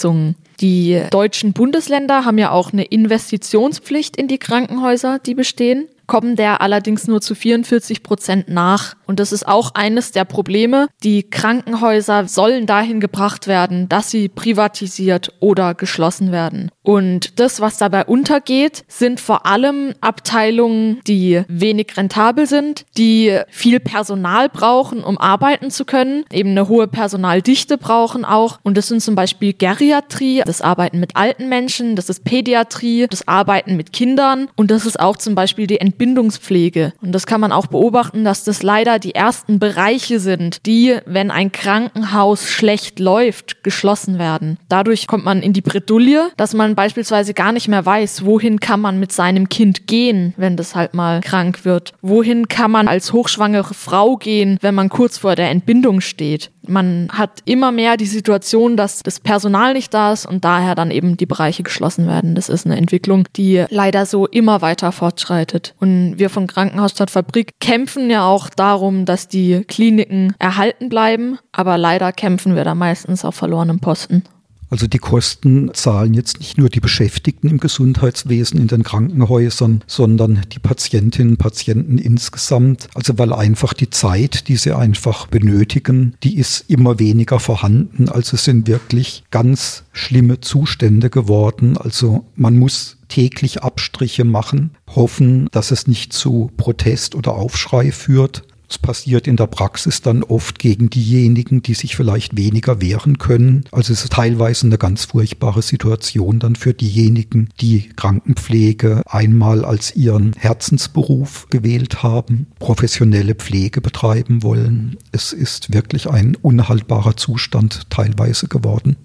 Die 0.60 1.01
deutschen 1.12 1.54
Bundesländer 1.54 2.25
haben 2.25 2.38
ja 2.38 2.51
auch 2.51 2.74
eine 2.74 2.84
Investitionspflicht 2.84 4.18
in 4.18 4.27
die 4.27 4.39
Krankenhäuser, 4.39 5.20
die 5.20 5.36
bestehen 5.36 5.88
kommen 6.08 6.36
der 6.36 6.62
allerdings 6.62 7.08
nur 7.08 7.22
zu 7.22 7.36
44 7.36 8.02
Prozent 8.02 8.50
nach. 8.50 8.96
Und 9.06 9.20
das 9.20 9.32
ist 9.32 9.48
auch 9.48 9.76
eines 9.76 10.12
der 10.12 10.26
Probleme. 10.26 10.88
Die 11.04 11.30
Krankenhäuser 11.30 12.28
sollen 12.28 12.66
dahin 12.66 13.00
gebracht 13.00 13.48
werden, 13.48 13.88
dass 13.90 14.10
sie 14.10 14.30
privatisiert 14.30 15.34
oder 15.40 15.76
geschlossen 15.76 16.32
werden. 16.32 16.72
Und 16.82 17.40
das, 17.40 17.60
was 17.60 17.78
dabei 17.78 18.06
untergeht, 18.06 18.86
sind 18.88 19.20
vor 19.20 19.46
allem 19.46 19.94
Abteilungen, 20.00 21.02
die 21.06 21.44
wenig 21.50 21.98
rentabel 21.98 22.48
sind, 22.48 22.86
die 22.98 23.38
viel 23.50 23.82
Personal 23.82 24.48
brauchen, 24.48 25.04
um 25.04 25.18
arbeiten 25.18 25.70
zu 25.70 25.84
können, 25.84 26.24
eben 26.32 26.52
eine 26.52 26.70
hohe 26.70 26.88
Personaldichte 26.88 27.78
brauchen 27.78 28.24
auch. 28.24 28.60
Und 28.64 28.78
das 28.78 28.88
sind 28.88 29.02
zum 29.02 29.16
Beispiel 29.16 29.52
Geriatrie, 29.52 30.44
das 30.46 30.62
Arbeiten 30.62 31.00
mit 31.00 31.18
alten 31.18 31.50
Menschen, 31.50 31.98
das 31.98 32.10
ist 32.10 32.24
Pädiatrie, 32.24 33.08
das 33.10 33.28
Arbeiten 33.28 33.76
mit 33.76 33.92
Kindern 33.92 34.48
und 34.56 34.72
das 34.72 34.86
ist 34.86 35.00
auch 35.00 35.18
zum 35.18 35.36
Beispiel 35.36 35.68
die 35.68 35.82
Entbindungspflege. 35.98 36.94
Und 37.01 37.12
das 37.12 37.25
kann 37.25 37.42
man 37.42 37.51
auch 37.51 37.66
beobachten, 37.66 38.24
dass 38.24 38.44
das 38.44 38.62
leider 38.62 39.00
die 39.00 39.16
ersten 39.16 39.58
Bereiche 39.58 40.20
sind, 40.20 40.66
die, 40.68 40.96
wenn 41.08 41.32
ein 41.32 41.51
Krankenhaus 41.51 42.48
schlecht 42.48 43.00
läuft, 43.00 43.63
geschlossen 43.63 44.20
werden. 44.20 44.60
Dadurch 44.70 45.08
kommt 45.08 45.25
man 45.25 45.42
in 45.42 45.54
die 45.54 45.62
Bredouille, 45.62 46.30
dass 46.38 46.54
man 46.54 46.75
beispielsweise 46.75 47.34
gar 47.34 47.51
nicht 47.51 47.68
mehr 47.68 47.84
weiß, 47.84 48.25
wohin 48.25 48.60
kann 48.60 48.80
man 48.80 49.00
mit 49.00 49.12
seinem 49.12 49.50
Kind 49.50 49.88
gehen, 49.88 50.36
wenn 50.38 50.56
das 50.56 50.75
halt 50.75 50.94
mal 50.94 51.22
krank 51.22 51.66
wird. 51.66 51.94
Wohin 52.04 52.48
kann 52.48 52.70
man 52.70 52.88
als 52.88 53.12
hochschwangere 53.12 53.74
Frau 53.74 54.18
gehen, 54.18 54.60
wenn 54.62 54.75
man 54.75 54.89
kurz 54.89 55.18
vor 55.18 55.36
der 55.36 55.50
Entbindung 55.50 56.01
steht. 56.01 56.51
Man 56.68 57.08
hat 57.12 57.42
immer 57.46 57.72
mehr 57.72 57.98
die 57.98 58.06
Situation, 58.06 58.78
dass 58.78 59.04
das 59.04 59.20
Personal 59.20 59.74
nicht 59.74 59.94
da 59.94 60.14
ist 60.14 60.26
und 60.26 60.44
daher 60.46 60.76
dann 60.76 60.92
eben 60.92 61.18
die 61.18 61.26
Bereiche 61.26 61.64
geschlossen 61.64 62.08
werden. 62.08 62.36
Das 62.36 62.50
ist 62.50 62.66
eine 62.66 62.78
Entwicklung, 62.78 63.28
die 63.36 63.66
leider 63.70 64.06
so 64.06 64.28
immer 64.28 64.62
weiter 64.62 64.92
fortschreitet. 64.92 65.76
Und 65.80 66.16
wir 66.18 66.30
von 66.30 66.48
Krankenhaus 66.48 66.92
statt 66.92 67.12
Fabrik 67.12 67.60
kämpfen 67.60 68.10
ja 68.10 68.26
auch 68.26 68.50
darum, 68.50 69.06
dass 69.06 69.28
die 69.28 69.64
Kliniken 69.68 70.34
erhalten 70.40 70.90
bleiben, 70.90 71.40
aber 71.52 71.78
leider 71.78 72.12
kämpfen 72.12 72.56
wir 72.56 72.64
da 72.64 72.76
meistens 72.76 73.26
auf 73.26 73.36
verlorenem 73.36 73.80
Posten. 73.80 74.24
Also 74.70 74.88
die 74.88 74.98
Kosten 74.98 75.74
zahlen 75.74 76.14
jetzt 76.14 76.40
nicht 76.40 76.58
nur 76.58 76.70
die 76.70 76.80
Beschäftigten 76.80 77.48
im 77.50 77.60
Gesundheitswesen 77.60 78.60
in 78.60 78.68
den 78.68 78.84
Krankenhäusern, 78.84 79.84
sondern 79.88 80.42
die 80.52 80.60
Patientinnen 80.60 81.34
und 81.34 81.38
Patienten 81.38 81.98
insgesamt. 81.98 82.90
Also 82.94 83.18
weil 83.18 83.34
einfach 83.34 83.74
die 83.74 83.90
Zeit, 83.90 84.48
die 84.48 84.58
sie 84.58 84.76
einfach 84.76 85.28
benötigen, 85.28 86.16
die 86.24 86.38
ist 86.38 86.66
immer 86.70 87.00
weniger 87.00 87.40
vorhanden. 87.40 88.10
Also 88.10 88.36
es 88.36 88.44
sind 88.44 88.68
wirklich 88.68 89.24
ganz 89.32 89.84
schlimme 89.94 90.42
Zustände 90.42 91.10
geworden. 91.10 91.78
Also 91.78 92.26
man 92.36 92.58
muss 92.58 92.98
täglich 93.08 93.64
Abstriche 93.64 94.26
machen, 94.26 94.72
hoffen, 94.88 95.48
dass 95.52 95.72
es 95.72 95.88
nicht 95.88 96.14
zu 96.14 96.52
Protest 96.58 97.16
oder 97.16 97.36
Aufschrei 97.36 97.92
führt. 97.92 98.44
Es 98.70 98.78
passiert 98.78 99.28
in 99.28 99.38
der 99.38 99.48
Praxis 99.48 100.02
dann 100.02 100.24
oft 100.24 100.60
gegen 100.60 100.90
diejenigen, 100.90 101.62
die 101.62 101.74
sich 101.74 101.96
vielleicht 101.96 102.36
weniger 102.36 102.82
wehren 102.82 103.18
können. 103.18 103.64
Also 103.72 103.94
es 103.94 104.04
ist 104.04 104.14
teilweise 104.14 104.68
eine 104.68 104.78
ganz 104.78 105.06
furchtbare 105.06 105.62
Situation 105.62 106.40
dann 106.40 106.56
für 106.56 106.74
diejenigen, 106.74 107.50
die 107.62 107.90
Krankenpflege 107.96 109.04
einmal 109.08 109.64
als 109.64 109.96
ihren 109.96 110.34
Herzensberuf 110.34 111.48
gewählt 111.50 112.04
haben, 112.04 112.48
professionelle 112.60 113.36
Pflege 113.36 113.80
betreiben 113.80 114.44
wollen. 114.44 114.98
Es 115.12 115.32
ist 115.32 115.74
wirklich 115.74 116.10
ein 116.10 116.36
unhaltbarer 116.36 117.16
Zustand 117.16 117.90
teilweise 117.90 118.48
geworden. 118.48 118.98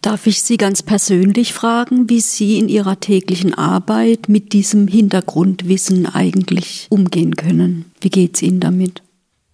Darf 0.00 0.28
ich 0.28 0.42
Sie 0.42 0.56
ganz 0.56 0.82
persönlich 0.82 1.52
fragen, 1.52 2.08
wie 2.08 2.20
Sie 2.20 2.58
in 2.58 2.68
Ihrer 2.68 3.00
täglichen 3.00 3.54
Arbeit 3.54 4.28
mit 4.28 4.52
diesem 4.52 4.86
Hintergrundwissen 4.86 6.06
eigentlich 6.06 6.86
umgehen 6.88 7.34
können? 7.34 7.86
Wie 8.00 8.10
geht 8.10 8.36
es 8.36 8.42
Ihnen 8.42 8.60
damit? 8.60 9.02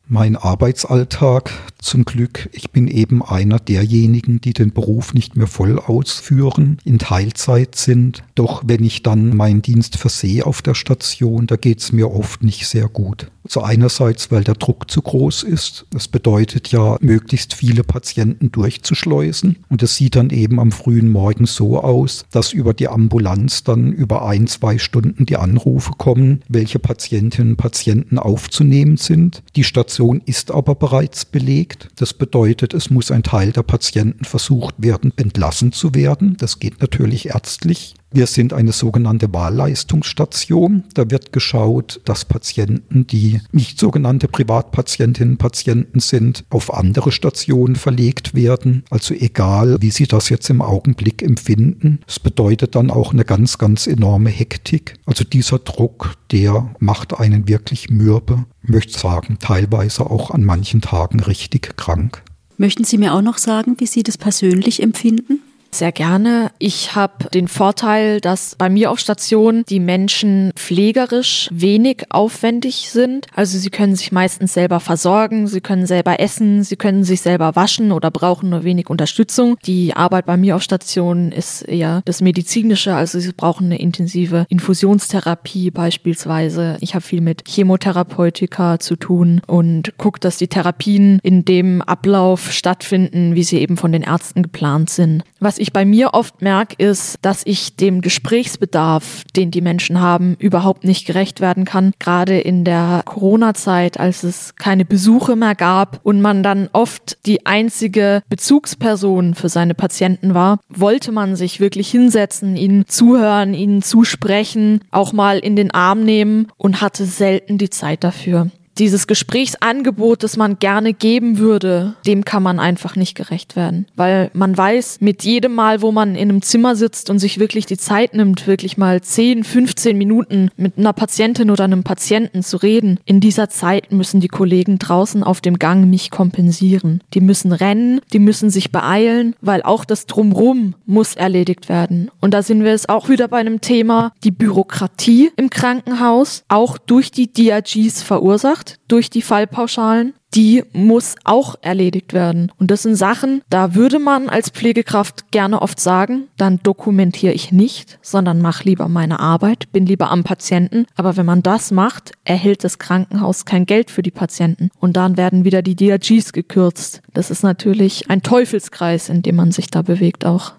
Mein 0.07 0.37
Arbeitsalltag 0.37 1.51
zum 1.79 2.05
Glück, 2.05 2.51
ich 2.53 2.71
bin 2.71 2.89
eben 2.89 3.23
einer 3.23 3.59
derjenigen, 3.59 4.39
die 4.39 4.53
den 4.53 4.71
Beruf 4.71 5.15
nicht 5.15 5.35
mehr 5.35 5.47
voll 5.47 5.79
ausführen, 5.79 6.77
in 6.85 6.99
Teilzeit 6.99 7.75
sind. 7.75 8.23
Doch 8.35 8.63
wenn 8.67 8.85
ich 8.85 9.03
dann 9.03 9.35
meinen 9.35 9.63
Dienst 9.63 9.97
versehe 9.97 10.45
auf 10.45 10.61
der 10.61 10.75
Station, 10.75 11.47
da 11.47 11.57
geht 11.57 11.81
es 11.81 11.91
mir 11.91 12.11
oft 12.11 12.43
nicht 12.43 12.69
sehr 12.69 12.89
gut. 12.89 13.29
Also 13.45 13.63
einerseits, 13.63 14.31
weil 14.31 14.45
der 14.45 14.55
Druck 14.55 14.91
zu 14.91 15.03
groß 15.03 15.43
ist. 15.43 15.87
Das 15.91 16.09
bedeutet 16.09 16.69
ja, 16.69 16.97
möglichst 17.01 17.55
viele 17.55 17.85
Patienten 17.85 18.51
durchzuschleusen. 18.51 19.57
Und 19.69 19.83
es 19.83 19.97
sieht 19.97 20.17
dann 20.17 20.31
eben 20.31 20.59
am 20.59 20.73
frühen 20.73 21.11
Morgen 21.11 21.47
so 21.47 21.81
aus, 21.81 22.25
dass 22.31 22.53
über 22.53 22.75
die 22.75 22.89
Ambulanz 22.89 23.63
dann 23.63 23.93
über 23.93 24.27
ein, 24.27 24.47
zwei 24.47 24.79
Stunden 24.79 25.27
die 25.27 25.37
Anrufe 25.37 25.93
kommen, 25.97 26.43
welche 26.49 26.79
Patientinnen 26.79 27.55
und 27.55 27.57
Patienten 27.57 28.19
aufzunehmen 28.19 28.97
sind. 28.97 29.43
Die 29.57 29.65
Station 29.65 30.23
ist 30.25 30.51
aber 30.51 30.75
bereits 30.75 31.25
belegt. 31.25 31.89
Das 31.97 32.15
bedeutet, 32.15 32.75
es 32.75 32.91
muss 32.91 33.11
ein 33.11 33.23
Teil 33.23 33.53
der 33.53 33.63
Patienten 33.63 34.25
versucht 34.25 34.75
werden, 34.79 35.13
entlassen 35.17 35.73
zu 35.73 35.95
werden. 35.95 36.37
Das 36.39 36.59
geht 36.59 36.81
natürlich 36.81 37.29
ärztlich. 37.29 37.95
Wir 38.15 38.29
sind 38.29 38.53
eine 38.53 38.71
sogenannte 38.71 39.35
Wahlleistungsstation. 39.35 40.85
Da 40.95 41.11
wird 41.11 41.33
geschaut, 41.33 42.01
dass 42.05 42.25
Patienten, 42.25 43.09
die 43.09 43.41
nicht 43.51 43.81
sogenannte 43.81 44.29
Privatpatientinnen 44.29 45.33
und 45.33 45.39
Patienten 45.39 45.99
sind, 45.99 46.45
auf 46.49 46.73
andere 46.73 47.11
Stationen 47.11 47.75
verlegt 47.75 48.33
werden. 48.33 48.85
Also 48.89 49.15
egal, 49.15 49.79
wie 49.81 49.91
Sie 49.91 50.07
das 50.07 50.29
jetzt 50.29 50.49
im 50.49 50.63
Augenblick 50.63 51.23
empfinden. 51.23 51.99
Es 52.07 52.21
bedeutet 52.21 52.77
dann 52.77 52.93
auch 52.93 53.13
eine 53.13 53.25
ganz, 53.25 53.59
ganz 53.59 53.89
enorme 53.89 54.31
Hektik. 54.31 54.95
Also 55.07 55.25
dieser 55.25 55.59
Druck, 55.59 56.15
der 56.31 56.73
macht 56.79 57.19
einen 57.19 57.49
wirklich 57.49 57.91
mürbe, 57.91 58.45
möchte 58.63 58.97
sagen, 58.97 59.39
teilweise 59.41 60.09
auch 60.09 60.31
an 60.31 60.45
manchen 60.45 60.81
Tagen 60.81 61.19
richtig 61.19 61.77
krank. 61.77 62.23
Möchten 62.59 62.85
Sie 62.85 62.97
mir 62.97 63.13
auch 63.13 63.23
noch 63.23 63.39
sagen, 63.39 63.75
wie 63.79 63.87
Sie 63.87 64.05
das 64.05 64.19
persönlich 64.19 64.81
empfinden? 64.81 65.41
Sehr 65.75 65.91
gerne. 65.91 66.53
Ich 66.61 66.95
habe 66.95 67.29
den 67.35 67.49
Vorteil, 67.49 68.21
dass 68.21 68.55
bei 68.55 68.69
mir 68.69 68.93
auf 68.93 69.01
Station 69.01 69.65
die 69.69 69.81
Menschen 69.81 70.53
pflegerisch 70.55 71.49
wenig 71.51 72.05
aufwendig 72.11 72.91
sind. 72.91 73.27
Also 73.35 73.59
sie 73.59 73.71
können 73.71 73.97
sich 73.97 74.13
meistens 74.13 74.55
selber 74.55 74.79
versorgen, 74.79 75.49
sie 75.49 75.61
können 75.61 75.87
selber 75.87 76.21
essen, 76.21 76.63
sie 76.63 76.77
können 76.77 77.03
sich 77.03 77.23
selber 77.23 77.57
waschen 77.57 77.91
oder 77.91 78.13
brauchen 78.13 78.51
nur 78.51 78.63
wenig 78.63 78.89
Unterstützung. 78.89 79.57
Die 79.67 79.97
Arbeit 79.97 80.27
bei 80.27 80.37
mir 80.37 80.55
auf 80.55 80.63
Station 80.63 81.33
ist 81.33 81.63
eher 81.63 82.03
das 82.05 82.21
Medizinische, 82.21 82.95
also 82.95 83.19
sie 83.19 83.33
brauchen 83.33 83.67
eine 83.67 83.81
intensive 83.81 84.47
Infusionstherapie 84.51 85.73
beispielsweise. 85.73 86.77
Ich 86.83 86.95
habe 86.95 87.05
viel 87.05 87.21
mit 87.21 87.49
Chemotherapeutika 87.49 88.79
zu 88.79 88.95
tun 88.95 89.43
und 89.49 89.99
gucke, 89.99 90.21
dass 90.21 90.37
die 90.37 90.47
Therapien 90.47 91.19
in 91.25 91.45
dem 91.45 91.83
Ablauf 91.83 92.53
stattfinden, 92.53 93.35
wie 93.35 93.43
sie 93.43 93.59
eben 93.59 93.77
von 93.77 93.91
den 93.91 94.03
Ärzten 94.03 94.45
geplant 94.45 94.89
sind. 94.89 95.25
Was 95.41 95.64
ich 95.65 95.73
bei 95.73 95.85
mir 95.85 96.13
oft 96.13 96.43
merke, 96.43 96.77
ist, 96.79 97.19
dass 97.23 97.43
ich 97.45 97.77
dem 97.77 98.03
Gesprächsbedarf, 98.03 99.25
den 99.35 99.51
die 99.51 99.63
Menschen 99.63 100.01
haben, 100.01 100.37
überhaupt 100.39 100.85
nicht 100.85 101.07
gerecht 101.07 101.41
werden 101.41 101.65
kann. 101.65 101.93
Gerade 101.99 102.39
in 102.39 102.65
der 102.65 103.03
Corona-Zeit, 103.05 103.99
als 103.99 104.23
es 104.23 104.55
keine 104.57 104.85
Besuche 104.85 105.37
mehr 105.37 105.55
gab 105.55 106.01
und 106.03 106.21
man 106.21 106.43
dann 106.43 106.69
oft 106.73 107.19
die 107.25 107.47
einzige 107.47 108.23
Bezugsperson 108.29 109.35
für 109.35 109.49
seine 109.49 109.75
Patienten 109.75 110.35
war, 110.35 110.61
wollte 110.69 111.13
man 111.13 111.35
sich 111.35 111.61
wirklich 111.61 111.91
hinsetzen, 111.91 112.57
ihnen 112.57 112.87
zuhören, 112.87 113.55
ihnen 113.55 113.81
zusprechen, 113.81 114.81
auch 114.91 115.15
mal 115.15 115.39
in 115.39 115.57
den 115.57 115.71
Arm 115.71 116.05
nehmen 116.05 116.49
und 116.59 116.83
hatte 116.83 117.07
selten 117.07 117.57
die 117.57 117.71
Zeit 117.71 118.05
dafür. 118.05 118.51
Dieses 118.79 119.07
Gesprächsangebot, 119.07 120.23
das 120.23 120.37
man 120.37 120.59
gerne 120.59 120.93
geben 120.93 121.39
würde, 121.39 121.95
dem 122.07 122.25
kann 122.25 122.43
man 122.43 122.59
einfach 122.59 122.97
nicht 122.97 123.15
gerecht 123.15 123.57
werden. 123.57 123.87
Weil 123.97 124.31
man 124.35 124.57
weiß, 124.57 124.99
mit 125.01 125.25
jedem 125.25 125.55
Mal, 125.55 125.83
wo 125.83 125.93
man 125.93 126.15
in 126.15 126.31
einem 126.31 126.43
Zimmer 126.43 126.77
sitzt 126.77 127.11
und 127.11 127.19
sich 127.19 127.39
wirklich 127.39 127.67
die 127.67 127.77
Zeit 127.77 128.15
nimmt, 128.15 128.47
wirklich 128.47 128.77
mal 128.77 129.01
10, 129.01 129.45
15 129.45 129.97
Minuten 129.97 130.51
mit 130.57 130.79
einer 130.79 130.93
Patientin 130.93 131.51
oder 131.51 131.65
einem 131.65 131.85
Patienten 131.85 132.43
zu 132.43 132.57
reden, 132.57 132.99
in 133.05 133.21
dieser 133.21 133.49
Zeit 133.49 133.93
müssen 133.93 134.21
die 134.21 134.29
Kollegen 134.29 134.79
draußen 134.79 135.23
auf 135.23 135.41
dem 135.41 135.59
Gang 135.59 135.87
nicht 135.89 136.11
kompensieren. 136.11 137.03
Die 137.15 137.21
müssen 137.21 137.53
rennen, 137.53 138.01
die 138.13 138.19
müssen 138.19 138.51
sich 138.51 138.73
beeilen, 138.73 139.35
weil 139.41 139.63
auch 139.63 139.85
das 139.85 140.07
Drumrum 140.07 140.75
muss 140.87 141.15
erledigt 141.15 141.69
werden. 141.69 142.11
Und 142.21 142.35
da 142.35 142.43
sind 142.43 142.65
wir 142.65 142.73
es 142.73 142.89
auch 142.89 143.09
wieder 143.09 143.29
bei 143.29 143.39
einem 143.39 143.61
Thema, 143.61 144.13
die 144.25 144.31
Bürokratie 144.31 145.31
im 145.37 145.51
Krankenhaus, 145.51 146.45
auch 146.49 146.79
durch 146.79 147.11
die 147.11 147.33
DRGs 147.33 148.03
verursacht, 148.03 148.64
durch 148.89 149.11
die 149.11 149.23
Fallpauschalen 149.23 150.15
die 150.35 150.65
muss 150.73 151.15
auch 151.25 151.55
erledigt 151.63 152.13
werden. 152.13 152.51
Und 152.59 152.71
das 152.71 152.83
sind 152.83 152.97
Sachen, 152.97 153.43
da 153.51 153.75
würde 153.75 153.99
man 153.99 154.29
als 154.29 154.51
Pflegekraft 154.51 155.31
gerne 155.31 155.63
oft 155.63 155.79
sagen, 155.79 156.29
dann 156.37 156.59
dokumentiere 156.63 157.33
ich 157.33 157.53
nicht, 157.53 157.99
sondern 158.03 158.41
mach 158.41 158.65
lieber 158.65 158.89
meine 158.89 159.21
Arbeit, 159.21 159.71
bin 159.73 159.87
lieber 159.87 160.11
am 160.11 160.25
Patienten. 160.25 160.87
Aber 160.97 161.17
wenn 161.17 161.27
man 161.27 161.43
das 161.43 161.71
macht, 161.71 162.13
erhält 162.25 162.65
das 162.65 162.79
Krankenhaus 162.79 163.45
kein 163.45 163.67
Geld 163.67 163.91
für 163.91 164.03
die 164.03 164.11
Patienten. 164.11 164.71
Und 164.81 164.97
dann 164.97 165.17
werden 165.17 165.45
wieder 165.45 165.63
die 165.63 165.77
DRGs 165.77 166.33
gekürzt. 166.33 167.03
Das 167.13 167.31
ist 167.31 167.43
natürlich 167.43 168.11
ein 168.11 168.23
Teufelskreis, 168.23 169.09
in 169.09 169.23
dem 169.23 169.37
man 169.37 169.53
sich 169.53 169.71
da 169.71 169.83
bewegt 169.83 170.25
auch. 170.25 170.53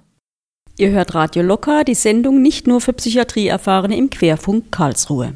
Ihr 0.78 0.92
hört 0.92 1.16
Radio 1.16 1.42
Locker, 1.42 1.84
die 1.84 1.96
Sendung 1.96 2.42
nicht 2.42 2.68
nur 2.68 2.82
für 2.82 2.94
Psychiatrieerfahrene 2.94 3.98
im 3.98 4.10
Querfunk 4.10 4.72
Karlsruhe. 4.72 5.36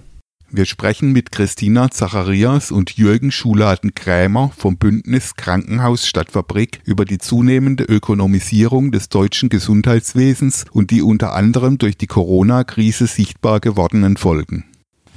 Wir 0.52 0.66
sprechen 0.66 1.12
mit 1.12 1.32
Christina 1.32 1.92
Zacharias 1.92 2.72
und 2.72 2.98
Jürgen 2.98 3.32
Schuladen-Krämer 3.32 4.52
vom 4.58 4.78
Bündnis 4.78 5.36
Krankenhaus 5.36 6.08
Stadtfabrik 6.08 6.82
über 6.86 7.06
die 7.06 7.20
zunehmende 7.20 7.84
Ökonomisierung 7.84 8.92
des 8.92 9.10
deutschen 9.10 9.50
Gesundheitswesens 9.50 10.66
und 10.72 10.90
die 10.90 11.04
unter 11.04 11.34
anderem 11.36 11.78
durch 11.78 11.98
die 11.98 12.08
Corona-Krise 12.08 13.06
sichtbar 13.06 13.60
gewordenen 13.60 14.18
Folgen. 14.18 14.66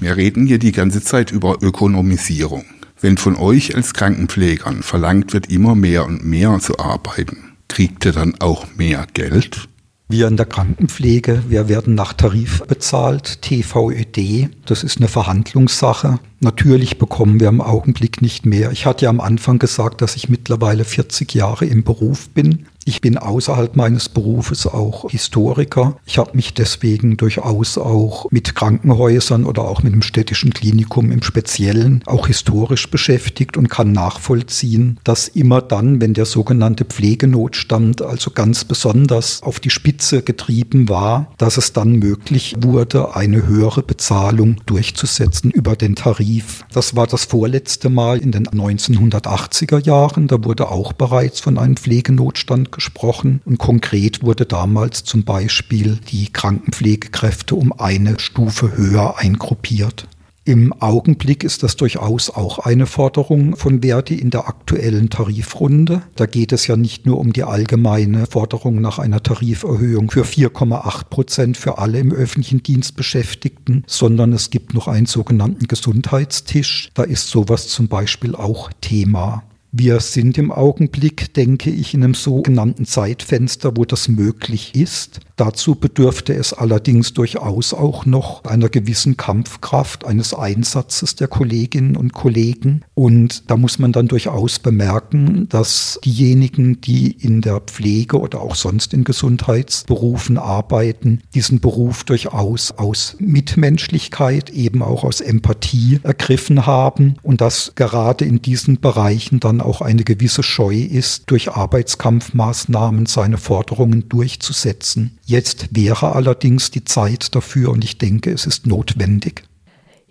Wir 0.00 0.18
reden 0.18 0.46
hier 0.46 0.58
die 0.58 0.72
ganze 0.72 1.02
Zeit 1.02 1.32
über 1.32 1.62
Ökonomisierung. 1.62 2.66
Wenn 3.00 3.16
von 3.16 3.36
euch 3.36 3.74
als 3.74 3.94
Krankenpflegern 3.94 4.82
verlangt 4.82 5.32
wird, 5.32 5.50
immer 5.50 5.74
mehr 5.74 6.04
und 6.04 6.26
mehr 6.26 6.58
zu 6.60 6.78
arbeiten, 6.78 7.54
kriegt 7.68 8.04
ihr 8.04 8.12
dann 8.12 8.34
auch 8.38 8.66
mehr 8.76 9.06
Geld? 9.14 9.66
Wir 10.08 10.28
in 10.28 10.36
der 10.36 10.46
Krankenpflege, 10.46 11.44
wir 11.48 11.68
werden 11.68 11.94
nach 11.94 12.12
Tarif 12.12 12.62
bezahlt, 12.66 13.40
TVÖD. 13.40 14.50
Das 14.66 14.84
ist 14.84 14.98
eine 14.98 15.08
Verhandlungssache. 15.08 16.18
Natürlich 16.40 16.98
bekommen 16.98 17.40
wir 17.40 17.48
im 17.48 17.60
Augenblick 17.60 18.20
nicht 18.20 18.44
mehr. 18.44 18.72
Ich 18.72 18.84
hatte 18.84 19.04
ja 19.04 19.10
am 19.10 19.20
Anfang 19.20 19.58
gesagt, 19.58 20.02
dass 20.02 20.16
ich 20.16 20.28
mittlerweile 20.28 20.84
40 20.84 21.32
Jahre 21.34 21.64
im 21.64 21.82
Beruf 21.82 22.28
bin. 22.28 22.66
Ich 22.84 23.00
bin 23.00 23.16
außerhalb 23.16 23.76
meines 23.76 24.08
Berufes 24.08 24.66
auch 24.66 25.08
Historiker. 25.10 25.96
Ich 26.04 26.18
habe 26.18 26.32
mich 26.34 26.54
deswegen 26.54 27.16
durchaus 27.16 27.78
auch 27.78 28.30
mit 28.30 28.54
Krankenhäusern 28.54 29.44
oder 29.44 29.62
auch 29.62 29.82
mit 29.82 29.92
dem 29.92 30.02
städtischen 30.02 30.52
Klinikum 30.52 31.12
im 31.12 31.22
Speziellen 31.22 32.02
auch 32.06 32.26
historisch 32.26 32.90
beschäftigt 32.90 33.56
und 33.56 33.68
kann 33.68 33.92
nachvollziehen, 33.92 34.98
dass 35.04 35.28
immer 35.28 35.62
dann, 35.62 36.00
wenn 36.00 36.14
der 36.14 36.26
sogenannte 36.26 36.84
Pflegenotstand 36.84 38.02
also 38.02 38.30
ganz 38.30 38.64
besonders 38.64 39.42
auf 39.42 39.60
die 39.60 39.70
Spitze 39.70 40.22
getrieben 40.22 40.88
war, 40.88 41.32
dass 41.38 41.58
es 41.58 41.72
dann 41.72 41.92
möglich 41.92 42.56
wurde, 42.60 43.14
eine 43.14 43.46
höhere 43.46 43.82
Bezahlung 43.82 44.56
durchzusetzen 44.66 45.50
über 45.50 45.76
den 45.76 45.94
Tarif. 45.94 46.64
Das 46.72 46.96
war 46.96 47.06
das 47.06 47.26
vorletzte 47.26 47.90
Mal 47.90 48.18
in 48.18 48.32
den 48.32 48.46
1980er 48.46 49.84
Jahren. 49.84 50.26
Da 50.26 50.42
wurde 50.42 50.68
auch 50.70 50.92
bereits 50.92 51.38
von 51.38 51.58
einem 51.58 51.76
Pflegenotstand 51.76 52.71
gesprochen. 52.72 53.40
Und 53.44 53.58
konkret 53.58 54.22
wurde 54.22 54.46
damals 54.46 55.04
zum 55.04 55.24
Beispiel 55.24 55.98
die 56.10 56.32
Krankenpflegekräfte 56.32 57.54
um 57.54 57.72
eine 57.72 58.18
Stufe 58.18 58.76
höher 58.76 59.18
eingruppiert. 59.18 60.08
Im 60.44 60.72
Augenblick 60.72 61.44
ist 61.44 61.62
das 61.62 61.76
durchaus 61.76 62.28
auch 62.28 62.58
eine 62.58 62.86
Forderung 62.86 63.54
von 63.54 63.80
Verdi 63.82 64.16
in 64.16 64.30
der 64.30 64.48
aktuellen 64.48 65.08
Tarifrunde. 65.08 66.02
Da 66.16 66.26
geht 66.26 66.50
es 66.50 66.66
ja 66.66 66.76
nicht 66.76 67.06
nur 67.06 67.18
um 67.18 67.32
die 67.32 67.44
allgemeine 67.44 68.26
Forderung 68.26 68.80
nach 68.80 68.98
einer 68.98 69.22
Tariferhöhung 69.22 70.10
für 70.10 70.24
4,8 70.24 71.04
Prozent 71.04 71.56
für 71.56 71.78
alle 71.78 72.00
im 72.00 72.10
öffentlichen 72.10 72.60
Dienst 72.60 72.96
Beschäftigten, 72.96 73.84
sondern 73.86 74.32
es 74.32 74.50
gibt 74.50 74.74
noch 74.74 74.88
einen 74.88 75.06
sogenannten 75.06 75.68
Gesundheitstisch. 75.68 76.90
Da 76.94 77.04
ist 77.04 77.28
sowas 77.28 77.68
zum 77.68 77.86
Beispiel 77.86 78.34
auch 78.34 78.70
Thema. 78.80 79.44
Wir 79.74 80.00
sind 80.00 80.36
im 80.36 80.52
Augenblick, 80.52 81.32
denke 81.32 81.70
ich, 81.70 81.94
in 81.94 82.04
einem 82.04 82.12
sogenannten 82.12 82.84
Zeitfenster, 82.84 83.74
wo 83.74 83.86
das 83.86 84.06
möglich 84.06 84.74
ist. 84.74 85.20
Dazu 85.36 85.76
bedürfte 85.76 86.34
es 86.34 86.52
allerdings 86.52 87.14
durchaus 87.14 87.72
auch 87.72 88.04
noch 88.04 88.44
einer 88.44 88.68
gewissen 88.68 89.16
Kampfkraft, 89.16 90.04
eines 90.04 90.34
Einsatzes 90.34 91.16
der 91.16 91.26
Kolleginnen 91.26 91.96
und 91.96 92.12
Kollegen. 92.12 92.82
Und 92.92 93.50
da 93.50 93.56
muss 93.56 93.78
man 93.78 93.92
dann 93.92 94.08
durchaus 94.08 94.58
bemerken, 94.58 95.48
dass 95.48 95.98
diejenigen, 96.04 96.82
die 96.82 97.10
in 97.10 97.40
der 97.40 97.60
Pflege 97.60 98.20
oder 98.20 98.42
auch 98.42 98.56
sonst 98.56 98.92
in 98.92 99.04
Gesundheitsberufen 99.04 100.36
arbeiten, 100.36 101.22
diesen 101.34 101.60
Beruf 101.60 102.04
durchaus 102.04 102.72
aus 102.72 103.16
Mitmenschlichkeit, 103.18 104.50
eben 104.50 104.82
auch 104.82 105.02
aus 105.02 105.22
Empathie 105.22 105.98
ergriffen 106.02 106.66
haben 106.66 107.14
und 107.22 107.40
dass 107.40 107.72
gerade 107.74 108.26
in 108.26 108.42
diesen 108.42 108.78
Bereichen 108.78 109.40
dann 109.40 109.61
auch 109.64 109.80
eine 109.80 110.04
gewisse 110.04 110.42
Scheu 110.42 110.76
ist, 110.76 111.30
durch 111.30 111.52
Arbeitskampfmaßnahmen 111.52 113.06
seine 113.06 113.38
Forderungen 113.38 114.08
durchzusetzen. 114.08 115.18
Jetzt 115.24 115.68
wäre 115.70 116.14
allerdings 116.14 116.70
die 116.70 116.84
Zeit 116.84 117.34
dafür 117.34 117.70
und 117.70 117.84
ich 117.84 117.98
denke, 117.98 118.30
es 118.30 118.46
ist 118.46 118.66
notwendig. 118.66 119.44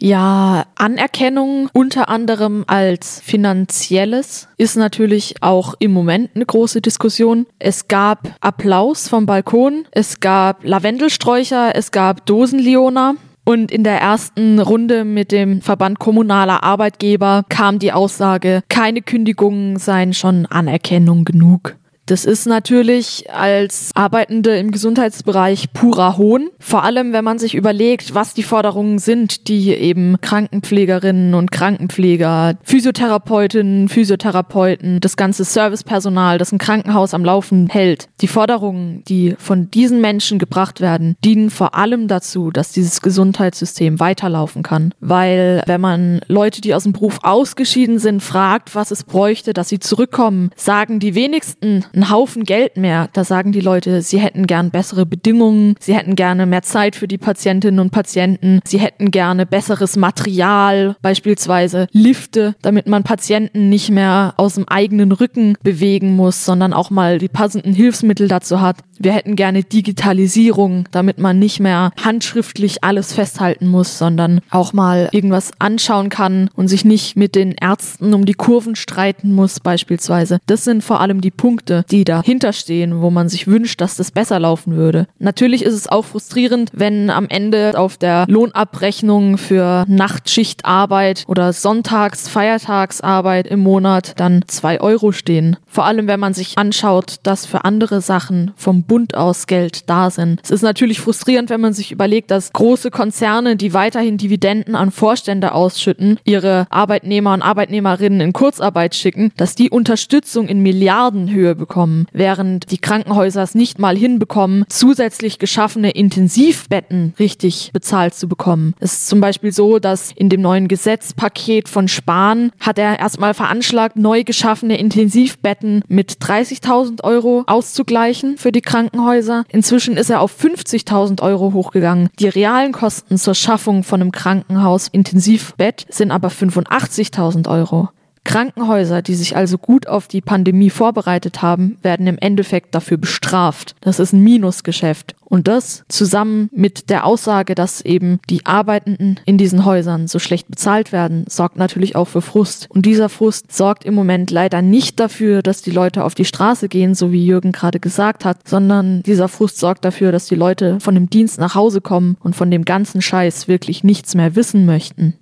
Ja, 0.03 0.65
Anerkennung 0.73 1.69
unter 1.73 2.09
anderem 2.09 2.63
als 2.65 3.21
finanzielles 3.23 4.47
ist 4.57 4.75
natürlich 4.75 5.35
auch 5.41 5.75
im 5.77 5.93
Moment 5.93 6.31
eine 6.33 6.45
große 6.47 6.81
Diskussion. 6.81 7.45
Es 7.59 7.87
gab 7.87 8.35
Applaus 8.41 9.07
vom 9.07 9.27
Balkon, 9.27 9.85
es 9.91 10.19
gab 10.19 10.63
Lavendelsträucher, 10.63 11.75
es 11.75 11.91
gab 11.91 12.25
Dosenleona. 12.25 13.13
Und 13.43 13.71
in 13.71 13.83
der 13.83 13.99
ersten 13.99 14.59
Runde 14.59 15.03
mit 15.03 15.31
dem 15.31 15.61
Verband 15.61 15.99
kommunaler 15.99 16.63
Arbeitgeber 16.63 17.43
kam 17.49 17.79
die 17.79 17.91
Aussage, 17.91 18.61
keine 18.69 19.01
Kündigungen 19.01 19.77
seien 19.77 20.13
schon 20.13 20.45
Anerkennung 20.45 21.25
genug. 21.25 21.75
Das 22.05 22.25
ist 22.25 22.45
natürlich 22.45 23.31
als 23.31 23.91
Arbeitende 23.93 24.57
im 24.57 24.71
Gesundheitsbereich 24.71 25.71
purer 25.71 26.17
Hohn. 26.17 26.49
Vor 26.59 26.83
allem, 26.83 27.13
wenn 27.13 27.23
man 27.23 27.39
sich 27.39 27.55
überlegt, 27.55 28.13
was 28.13 28.33
die 28.33 28.43
Forderungen 28.43 28.99
sind, 28.99 29.47
die 29.47 29.69
eben 29.69 30.19
Krankenpflegerinnen 30.19 31.35
und 31.35 31.51
Krankenpfleger, 31.51 32.57
Physiotherapeutinnen, 32.63 33.87
Physiotherapeuten, 33.87 34.99
das 34.99 35.15
ganze 35.15 35.43
Servicepersonal, 35.43 36.37
das 36.37 36.51
ein 36.51 36.57
Krankenhaus 36.57 37.13
am 37.13 37.23
Laufen 37.23 37.67
hält. 37.67 38.09
Die 38.19 38.27
Forderungen, 38.27 39.03
die 39.07 39.35
von 39.37 39.69
diesen 39.69 40.01
Menschen 40.01 40.39
gebracht 40.39 40.81
werden, 40.81 41.15
dienen 41.23 41.49
vor 41.49 41.75
allem 41.75 42.07
dazu, 42.07 42.51
dass 42.51 42.71
dieses 42.71 43.01
Gesundheitssystem 43.01 43.99
weiterlaufen 43.99 44.63
kann. 44.63 44.93
Weil 44.99 45.61
wenn 45.65 45.81
man 45.81 46.21
Leute, 46.27 46.61
die 46.61 46.73
aus 46.73 46.83
dem 46.83 46.93
Beruf 46.93 47.19
ausgeschieden 47.21 47.99
sind, 47.99 48.21
fragt, 48.21 48.75
was 48.75 48.91
es 48.91 49.03
bräuchte, 49.03 49.53
dass 49.53 49.69
sie 49.69 49.79
zurückkommen, 49.79 50.49
sagen 50.55 50.99
die 50.99 51.15
wenigsten, 51.15 51.85
einen 51.93 52.09
Haufen 52.09 52.43
Geld 52.43 52.77
mehr. 52.77 53.09
Da 53.13 53.23
sagen 53.23 53.51
die 53.51 53.61
Leute, 53.61 54.01
sie 54.01 54.19
hätten 54.19 54.47
gern 54.47 54.71
bessere 54.71 55.05
Bedingungen, 55.05 55.75
sie 55.79 55.95
hätten 55.95 56.15
gerne 56.15 56.45
mehr 56.45 56.61
Zeit 56.61 56.95
für 56.95 57.07
die 57.07 57.17
Patientinnen 57.17 57.79
und 57.79 57.91
Patienten, 57.91 58.59
sie 58.63 58.79
hätten 58.79 59.11
gerne 59.11 59.45
besseres 59.45 59.95
Material, 59.95 60.95
beispielsweise 61.01 61.87
Lifte, 61.91 62.55
damit 62.61 62.87
man 62.87 63.03
Patienten 63.03 63.69
nicht 63.69 63.89
mehr 63.89 64.33
aus 64.37 64.55
dem 64.55 64.67
eigenen 64.67 65.11
Rücken 65.11 65.55
bewegen 65.63 66.15
muss, 66.15 66.45
sondern 66.45 66.73
auch 66.73 66.89
mal 66.89 67.17
die 67.17 67.27
passenden 67.27 67.73
Hilfsmittel 67.73 68.27
dazu 68.27 68.61
hat. 68.61 68.77
Wir 68.99 69.13
hätten 69.13 69.35
gerne 69.35 69.63
Digitalisierung, 69.63 70.85
damit 70.91 71.17
man 71.17 71.39
nicht 71.39 71.59
mehr 71.59 71.91
handschriftlich 72.03 72.83
alles 72.83 73.13
festhalten 73.13 73.67
muss, 73.67 73.97
sondern 73.97 74.41
auch 74.51 74.73
mal 74.73 75.09
irgendwas 75.11 75.51
anschauen 75.57 76.09
kann 76.09 76.49
und 76.55 76.67
sich 76.67 76.85
nicht 76.85 77.15
mit 77.15 77.33
den 77.33 77.53
Ärzten 77.53 78.13
um 78.13 78.25
die 78.25 78.33
Kurven 78.33 78.75
streiten 78.75 79.33
muss, 79.33 79.59
beispielsweise. 79.59 80.39
Das 80.45 80.63
sind 80.63 80.83
vor 80.83 81.01
allem 81.01 81.21
die 81.21 81.31
Punkte, 81.31 81.80
Die 81.89 82.03
dahinter 82.03 82.53
stehen, 82.53 83.01
wo 83.01 83.09
man 83.09 83.29
sich 83.29 83.47
wünscht, 83.47 83.81
dass 83.81 83.95
das 83.95 84.11
besser 84.11 84.39
laufen 84.39 84.75
würde. 84.75 85.07
Natürlich 85.19 85.63
ist 85.63 85.73
es 85.73 85.87
auch 85.87 86.05
frustrierend, 86.05 86.71
wenn 86.73 87.09
am 87.09 87.27
Ende 87.29 87.73
auf 87.77 87.97
der 87.97 88.25
Lohnabrechnung 88.27 89.37
für 89.37 89.85
Nachtschichtarbeit 89.87 91.23
oder 91.27 91.53
Sonntags-, 91.53 92.27
Feiertagsarbeit 92.27 93.47
im 93.47 93.59
Monat 93.59 94.13
dann 94.19 94.43
zwei 94.47 94.81
Euro 94.81 95.11
stehen. 95.11 95.57
Vor 95.67 95.85
allem, 95.85 96.07
wenn 96.07 96.19
man 96.19 96.33
sich 96.33 96.57
anschaut, 96.57 97.15
dass 97.23 97.45
für 97.45 97.65
andere 97.65 98.01
Sachen 98.01 98.51
vom 98.55 98.83
Bund 98.83 99.15
aus 99.15 99.47
Geld 99.47 99.89
da 99.89 100.09
sind. 100.09 100.39
Es 100.43 100.51
ist 100.51 100.61
natürlich 100.61 100.99
frustrierend, 100.99 101.49
wenn 101.49 101.61
man 101.61 101.73
sich 101.73 101.91
überlegt, 101.91 102.31
dass 102.31 102.53
große 102.53 102.91
Konzerne, 102.91 103.55
die 103.55 103.73
weiterhin 103.73 104.17
Dividenden 104.17 104.75
an 104.75 104.91
Vorstände 104.91 105.53
ausschütten, 105.53 106.19
ihre 106.23 106.67
Arbeitnehmer 106.69 107.33
und 107.33 107.41
Arbeitnehmerinnen 107.41 108.21
in 108.21 108.33
Kurzarbeit 108.33 108.95
schicken, 108.95 109.31
dass 109.37 109.55
die 109.55 109.69
Unterstützung 109.69 110.47
in 110.47 110.61
Milliardenhöhe 110.61 111.55
bekommen, 111.55 111.70
während 112.11 112.71
die 112.71 112.77
Krankenhäuser 112.77 113.43
es 113.43 113.55
nicht 113.55 113.79
mal 113.79 113.97
hinbekommen, 113.97 114.65
zusätzlich 114.69 115.39
geschaffene 115.39 115.91
Intensivbetten 115.91 117.13
richtig 117.19 117.71
bezahlt 117.73 118.13
zu 118.13 118.27
bekommen. 118.27 118.73
Es 118.79 118.93
ist 118.93 119.07
zum 119.07 119.21
Beispiel 119.21 119.51
so, 119.51 119.79
dass 119.79 120.11
in 120.15 120.29
dem 120.29 120.41
neuen 120.41 120.67
Gesetzpaket 120.67 121.69
von 121.69 121.87
Spahn 121.87 122.51
hat 122.59 122.77
er 122.77 122.99
erstmal 122.99 123.33
veranschlagt, 123.33 123.95
neu 123.95 124.23
geschaffene 124.23 124.77
Intensivbetten 124.77 125.83
mit 125.87 126.13
30.000 126.21 127.03
Euro 127.03 127.43
auszugleichen 127.47 128.37
für 128.37 128.51
die 128.51 128.61
Krankenhäuser. 128.61 129.45
Inzwischen 129.49 129.97
ist 129.97 130.09
er 130.09 130.21
auf 130.21 130.37
50.000 130.37 131.21
Euro 131.21 131.53
hochgegangen. 131.53 132.09
Die 132.19 132.27
realen 132.27 132.71
Kosten 132.71 133.17
zur 133.17 133.35
Schaffung 133.35 133.83
von 133.83 134.01
einem 134.01 134.11
Krankenhaus 134.11 134.87
Intensivbett 134.87 135.85
sind 135.89 136.11
aber 136.11 136.29
85.000 136.29 137.47
Euro. 137.49 137.89
Krankenhäuser, 138.23 139.01
die 139.01 139.15
sich 139.15 139.35
also 139.35 139.57
gut 139.57 139.87
auf 139.87 140.07
die 140.07 140.21
Pandemie 140.21 140.69
vorbereitet 140.69 141.41
haben, 141.41 141.77
werden 141.81 142.07
im 142.07 142.17
Endeffekt 142.17 142.75
dafür 142.75 142.97
bestraft. 142.97 143.75
Das 143.81 143.99
ist 143.99 144.13
ein 144.13 144.23
Minusgeschäft. 144.23 145.15
Und 145.31 145.47
das 145.47 145.85
zusammen 145.87 146.49
mit 146.51 146.89
der 146.89 147.05
Aussage, 147.05 147.55
dass 147.55 147.79
eben 147.79 148.19
die 148.29 148.45
Arbeitenden 148.45 149.17
in 149.25 149.37
diesen 149.37 149.63
Häusern 149.63 150.07
so 150.07 150.19
schlecht 150.19 150.49
bezahlt 150.49 150.91
werden, 150.91 151.23
sorgt 151.29 151.55
natürlich 151.55 151.95
auch 151.95 152.09
für 152.09 152.21
Frust. 152.21 152.67
Und 152.69 152.85
dieser 152.85 153.07
Frust 153.07 153.51
sorgt 153.51 153.85
im 153.85 153.93
Moment 153.93 154.29
leider 154.29 154.61
nicht 154.61 154.99
dafür, 154.99 155.41
dass 155.41 155.61
die 155.61 155.71
Leute 155.71 156.03
auf 156.03 156.15
die 156.15 156.25
Straße 156.25 156.67
gehen, 156.67 156.95
so 156.95 157.13
wie 157.13 157.25
Jürgen 157.25 157.53
gerade 157.53 157.79
gesagt 157.79 158.25
hat, 158.25 158.45
sondern 158.45 159.03
dieser 159.03 159.29
Frust 159.29 159.57
sorgt 159.57 159.85
dafür, 159.85 160.11
dass 160.11 160.25
die 160.25 160.35
Leute 160.35 160.81
von 160.81 160.95
dem 160.95 161.09
Dienst 161.09 161.39
nach 161.39 161.55
Hause 161.55 161.79
kommen 161.79 162.17
und 162.19 162.35
von 162.35 162.51
dem 162.51 162.65
ganzen 162.65 163.01
Scheiß 163.01 163.47
wirklich 163.47 163.85
nichts 163.85 164.15
mehr 164.15 164.35
wissen 164.35 164.65
möchten. 164.65 165.15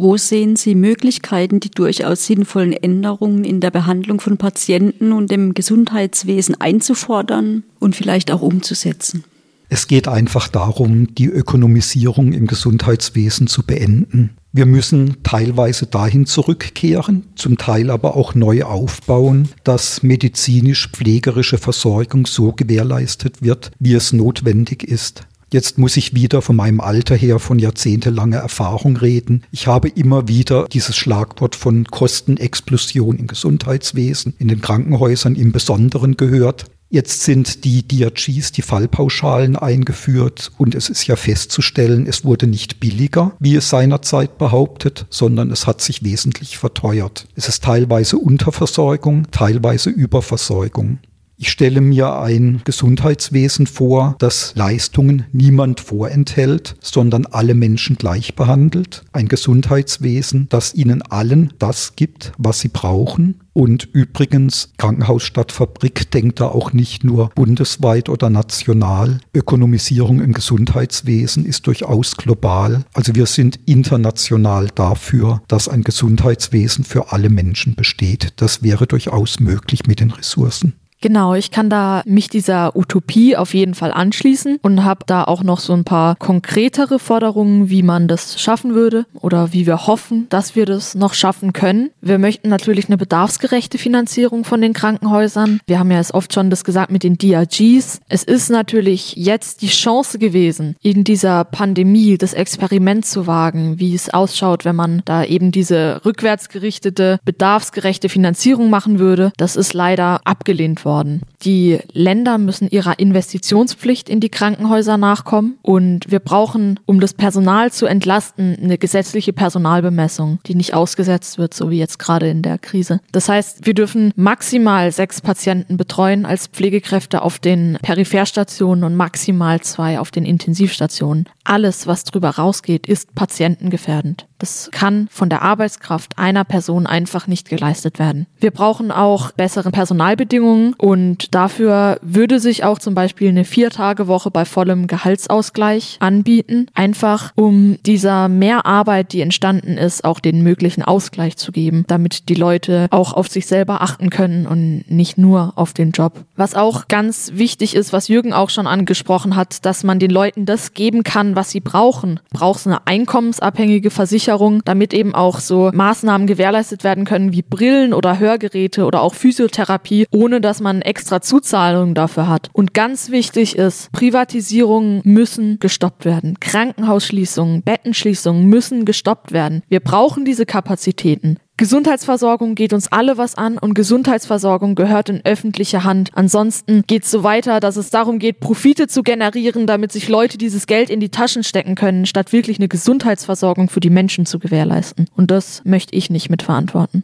Wo 0.00 0.16
sehen 0.16 0.54
Sie 0.54 0.76
Möglichkeiten, 0.76 1.58
die 1.58 1.70
durchaus 1.70 2.24
sinnvollen 2.24 2.72
Änderungen 2.72 3.42
in 3.42 3.60
der 3.60 3.72
Behandlung 3.72 4.20
von 4.20 4.38
Patienten 4.38 5.10
und 5.10 5.28
dem 5.28 5.54
Gesundheitswesen 5.54 6.60
einzufordern 6.60 7.64
und 7.80 7.96
vielleicht 7.96 8.30
auch 8.30 8.40
umzusetzen? 8.40 9.24
Es 9.68 9.88
geht 9.88 10.06
einfach 10.06 10.46
darum, 10.46 11.14
die 11.16 11.26
Ökonomisierung 11.26 12.32
im 12.32 12.46
Gesundheitswesen 12.46 13.48
zu 13.48 13.64
beenden. 13.64 14.30
Wir 14.52 14.66
müssen 14.66 15.16
teilweise 15.24 15.86
dahin 15.86 16.26
zurückkehren, 16.26 17.24
zum 17.34 17.58
Teil 17.58 17.90
aber 17.90 18.16
auch 18.16 18.36
neu 18.36 18.62
aufbauen, 18.62 19.48
dass 19.64 20.04
medizinisch-pflegerische 20.04 21.58
Versorgung 21.58 22.24
so 22.24 22.52
gewährleistet 22.52 23.42
wird, 23.42 23.72
wie 23.80 23.94
es 23.94 24.12
notwendig 24.12 24.84
ist. 24.84 25.26
Jetzt 25.50 25.78
muss 25.78 25.96
ich 25.96 26.14
wieder 26.14 26.42
von 26.42 26.56
meinem 26.56 26.80
Alter 26.80 27.16
her 27.16 27.38
von 27.38 27.58
jahrzehntelanger 27.58 28.36
Erfahrung 28.36 28.98
reden. 28.98 29.44
Ich 29.50 29.66
habe 29.66 29.88
immer 29.88 30.28
wieder 30.28 30.66
dieses 30.68 30.96
Schlagwort 30.96 31.56
von 31.56 31.84
Kostenexplosion 31.86 33.16
im 33.16 33.26
Gesundheitswesen, 33.26 34.34
in 34.38 34.48
den 34.48 34.60
Krankenhäusern 34.60 35.36
im 35.36 35.52
Besonderen 35.52 36.18
gehört. 36.18 36.66
Jetzt 36.90 37.22
sind 37.22 37.64
die 37.64 37.86
DRGs, 37.86 38.52
die 38.52 38.62
Fallpauschalen 38.62 39.56
eingeführt 39.56 40.52
und 40.56 40.74
es 40.74 40.88
ist 40.88 41.06
ja 41.06 41.16
festzustellen, 41.16 42.06
es 42.06 42.24
wurde 42.24 42.46
nicht 42.46 42.80
billiger, 42.80 43.32
wie 43.40 43.56
es 43.56 43.68
seinerzeit 43.68 44.38
behauptet, 44.38 45.06
sondern 45.10 45.50
es 45.50 45.66
hat 45.66 45.82
sich 45.82 46.02
wesentlich 46.02 46.56
verteuert. 46.56 47.26
Es 47.34 47.48
ist 47.48 47.64
teilweise 47.64 48.16
Unterversorgung, 48.16 49.30
teilweise 49.30 49.90
Überversorgung. 49.90 50.98
Ich 51.40 51.50
stelle 51.50 51.80
mir 51.80 52.18
ein 52.18 52.62
Gesundheitswesen 52.64 53.68
vor, 53.68 54.16
das 54.18 54.56
Leistungen 54.56 55.26
niemand 55.30 55.78
vorenthält, 55.78 56.74
sondern 56.80 57.26
alle 57.26 57.54
Menschen 57.54 57.94
gleich 57.94 58.34
behandelt. 58.34 59.04
Ein 59.12 59.28
Gesundheitswesen, 59.28 60.48
das 60.48 60.74
ihnen 60.74 61.00
allen 61.00 61.52
das 61.60 61.94
gibt, 61.94 62.32
was 62.38 62.58
sie 62.58 62.66
brauchen. 62.66 63.38
Und 63.52 63.84
übrigens, 63.84 64.72
Krankenhaus 64.78 65.22
statt 65.22 65.52
Fabrik 65.52 66.10
denkt 66.10 66.40
da 66.40 66.48
auch 66.48 66.72
nicht 66.72 67.04
nur 67.04 67.28
bundesweit 67.36 68.08
oder 68.08 68.30
national. 68.30 69.20
Ökonomisierung 69.32 70.20
im 70.20 70.32
Gesundheitswesen 70.32 71.46
ist 71.46 71.68
durchaus 71.68 72.16
global. 72.16 72.84
Also 72.94 73.14
wir 73.14 73.26
sind 73.26 73.60
international 73.64 74.70
dafür, 74.74 75.40
dass 75.46 75.68
ein 75.68 75.84
Gesundheitswesen 75.84 76.82
für 76.82 77.12
alle 77.12 77.30
Menschen 77.30 77.76
besteht. 77.76 78.32
Das 78.34 78.64
wäre 78.64 78.88
durchaus 78.88 79.38
möglich 79.38 79.86
mit 79.86 80.00
den 80.00 80.10
Ressourcen. 80.10 80.74
Genau, 81.00 81.34
ich 81.34 81.52
kann 81.52 81.70
da 81.70 82.02
mich 82.06 82.28
dieser 82.28 82.74
Utopie 82.76 83.36
auf 83.36 83.54
jeden 83.54 83.74
Fall 83.74 83.92
anschließen 83.92 84.58
und 84.62 84.84
habe 84.84 85.04
da 85.06 85.24
auch 85.24 85.44
noch 85.44 85.60
so 85.60 85.72
ein 85.72 85.84
paar 85.84 86.16
konkretere 86.16 86.98
Forderungen, 86.98 87.70
wie 87.70 87.84
man 87.84 88.08
das 88.08 88.40
schaffen 88.40 88.74
würde 88.74 89.06
oder 89.14 89.52
wie 89.52 89.66
wir 89.66 89.86
hoffen, 89.86 90.26
dass 90.28 90.56
wir 90.56 90.66
das 90.66 90.96
noch 90.96 91.14
schaffen 91.14 91.52
können. 91.52 91.90
Wir 92.00 92.18
möchten 92.18 92.48
natürlich 92.48 92.88
eine 92.88 92.96
bedarfsgerechte 92.96 93.78
Finanzierung 93.78 94.44
von 94.44 94.60
den 94.60 94.72
Krankenhäusern. 94.72 95.60
Wir 95.68 95.78
haben 95.78 95.92
ja 95.92 96.00
es 96.00 96.12
oft 96.12 96.34
schon 96.34 96.50
das 96.50 96.64
gesagt 96.64 96.90
mit 96.90 97.04
den 97.04 97.16
DRGs. 97.16 98.00
Es 98.08 98.24
ist 98.24 98.50
natürlich 98.50 99.14
jetzt 99.14 99.62
die 99.62 99.68
Chance 99.68 100.18
gewesen, 100.18 100.74
in 100.82 101.04
dieser 101.04 101.44
Pandemie 101.44 102.18
das 102.18 102.34
Experiment 102.34 103.06
zu 103.06 103.28
wagen, 103.28 103.78
wie 103.78 103.94
es 103.94 104.10
ausschaut, 104.10 104.64
wenn 104.64 104.76
man 104.76 105.02
da 105.04 105.22
eben 105.22 105.52
diese 105.52 106.00
rückwärtsgerichtete, 106.04 107.20
bedarfsgerechte 107.24 108.08
Finanzierung 108.08 108.68
machen 108.68 108.98
würde. 108.98 109.32
Das 109.36 109.54
ist 109.54 109.74
leider 109.74 110.20
abgelehnt 110.24 110.84
worden 110.84 110.87
worden. 110.88 111.20
Die 111.42 111.78
Länder 111.92 112.38
müssen 112.38 112.68
ihrer 112.70 112.98
Investitionspflicht 112.98 114.08
in 114.08 114.20
die 114.20 114.30
Krankenhäuser 114.30 114.96
nachkommen 114.96 115.58
und 115.60 116.10
wir 116.10 116.18
brauchen, 116.18 116.80
um 116.86 116.98
das 116.98 117.12
Personal 117.12 117.70
zu 117.70 117.84
entlasten, 117.84 118.56
eine 118.60 118.78
gesetzliche 118.78 119.34
Personalbemessung, 119.34 120.38
die 120.46 120.54
nicht 120.54 120.72
ausgesetzt 120.72 121.36
wird, 121.36 121.52
so 121.52 121.70
wie 121.70 121.78
jetzt 121.78 121.98
gerade 121.98 122.30
in 122.30 122.40
der 122.40 122.56
Krise. 122.58 123.00
Das 123.12 123.28
heißt, 123.28 123.66
wir 123.66 123.74
dürfen 123.74 124.12
maximal 124.16 124.90
sechs 124.90 125.20
Patienten 125.20 125.76
betreuen 125.76 126.24
als 126.24 126.46
Pflegekräfte 126.46 127.20
auf 127.20 127.38
den 127.38 127.78
Peripherstationen 127.82 128.82
und 128.82 128.96
maximal 128.96 129.60
zwei 129.60 130.00
auf 130.00 130.10
den 130.10 130.24
Intensivstationen. 130.24 131.28
Alles, 131.44 131.86
was 131.86 132.04
drüber 132.04 132.30
rausgeht, 132.30 132.86
ist 132.86 133.14
patientengefährdend. 133.14 134.27
Das 134.38 134.70
kann 134.70 135.08
von 135.10 135.28
der 135.28 135.42
Arbeitskraft 135.42 136.16
einer 136.16 136.44
Person 136.44 136.86
einfach 136.86 137.26
nicht 137.26 137.48
geleistet 137.48 137.98
werden. 137.98 138.26
Wir 138.38 138.52
brauchen 138.52 138.92
auch 138.92 139.32
bessere 139.32 139.70
Personalbedingungen 139.70 140.74
und 140.74 141.34
dafür 141.34 141.98
würde 142.02 142.38
sich 142.38 142.62
auch 142.62 142.78
zum 142.78 142.94
Beispiel 142.94 143.28
eine 143.28 143.44
Viertagewoche 143.44 144.30
bei 144.30 144.44
vollem 144.44 144.86
Gehaltsausgleich 144.86 145.96
anbieten, 145.98 146.68
einfach 146.74 147.32
um 147.34 147.78
dieser 147.84 148.28
Mehrarbeit, 148.28 149.12
die 149.12 149.22
entstanden 149.22 149.76
ist, 149.76 150.04
auch 150.04 150.20
den 150.20 150.42
möglichen 150.42 150.82
Ausgleich 150.82 151.36
zu 151.36 151.50
geben, 151.50 151.84
damit 151.88 152.28
die 152.28 152.34
Leute 152.34 152.86
auch 152.90 153.14
auf 153.14 153.28
sich 153.28 153.46
selber 153.46 153.82
achten 153.82 154.08
können 154.08 154.46
und 154.46 154.84
nicht 154.88 155.18
nur 155.18 155.52
auf 155.56 155.72
den 155.72 155.90
Job. 155.90 156.24
Was 156.36 156.54
auch 156.54 156.86
ganz 156.86 157.32
wichtig 157.34 157.74
ist, 157.74 157.92
was 157.92 158.06
Jürgen 158.06 158.32
auch 158.32 158.50
schon 158.50 158.68
angesprochen 158.68 159.34
hat, 159.34 159.64
dass 159.66 159.82
man 159.82 159.98
den 159.98 160.10
Leuten 160.10 160.46
das 160.46 160.74
geben 160.74 161.02
kann, 161.02 161.34
was 161.34 161.50
sie 161.50 161.60
brauchen. 161.60 162.20
Brauchst 162.30 162.66
eine 162.66 162.86
einkommensabhängige 162.86 163.90
Versicherung 163.90 164.27
Versicherung, 164.28 164.60
damit 164.66 164.92
eben 164.92 165.14
auch 165.14 165.40
so 165.40 165.70
Maßnahmen 165.72 166.26
gewährleistet 166.26 166.84
werden 166.84 167.06
können 167.06 167.32
wie 167.32 167.40
Brillen 167.40 167.94
oder 167.94 168.18
Hörgeräte 168.18 168.84
oder 168.84 169.00
auch 169.00 169.14
Physiotherapie, 169.14 170.06
ohne 170.10 170.42
dass 170.42 170.60
man 170.60 170.82
extra 170.82 171.22
Zuzahlungen 171.22 171.94
dafür 171.94 172.28
hat. 172.28 172.50
Und 172.52 172.74
ganz 172.74 173.10
wichtig 173.10 173.56
ist, 173.56 173.90
Privatisierungen 173.92 175.00
müssen 175.04 175.58
gestoppt 175.60 176.04
werden. 176.04 176.38
Krankenhausschließungen, 176.40 177.62
Bettenschließungen 177.62 178.46
müssen 178.46 178.84
gestoppt 178.84 179.32
werden. 179.32 179.62
Wir 179.68 179.80
brauchen 179.80 180.26
diese 180.26 180.44
Kapazitäten. 180.44 181.38
Gesundheitsversorgung 181.58 182.54
geht 182.54 182.72
uns 182.72 182.86
alle 182.92 183.18
was 183.18 183.34
an 183.34 183.58
und 183.58 183.74
Gesundheitsversorgung 183.74 184.76
gehört 184.76 185.08
in 185.08 185.24
öffentliche 185.24 185.82
Hand. 185.82 186.10
Ansonsten 186.14 186.84
geht 186.86 187.02
es 187.02 187.10
so 187.10 187.24
weiter, 187.24 187.58
dass 187.58 187.76
es 187.76 187.90
darum 187.90 188.20
geht, 188.20 188.38
Profite 188.38 188.86
zu 188.86 189.02
generieren, 189.02 189.66
damit 189.66 189.90
sich 189.90 190.08
Leute 190.08 190.38
dieses 190.38 190.68
Geld 190.68 190.88
in 190.88 191.00
die 191.00 191.08
Taschen 191.08 191.42
stecken 191.42 191.74
können, 191.74 192.06
statt 192.06 192.32
wirklich 192.32 192.58
eine 192.60 192.68
Gesundheitsversorgung 192.68 193.68
für 193.68 193.80
die 193.80 193.90
Menschen 193.90 194.24
zu 194.24 194.38
gewährleisten. 194.38 195.08
Und 195.16 195.32
das 195.32 195.62
möchte 195.64 195.96
ich 195.96 196.10
nicht 196.10 196.30
mitverantworten. 196.30 197.02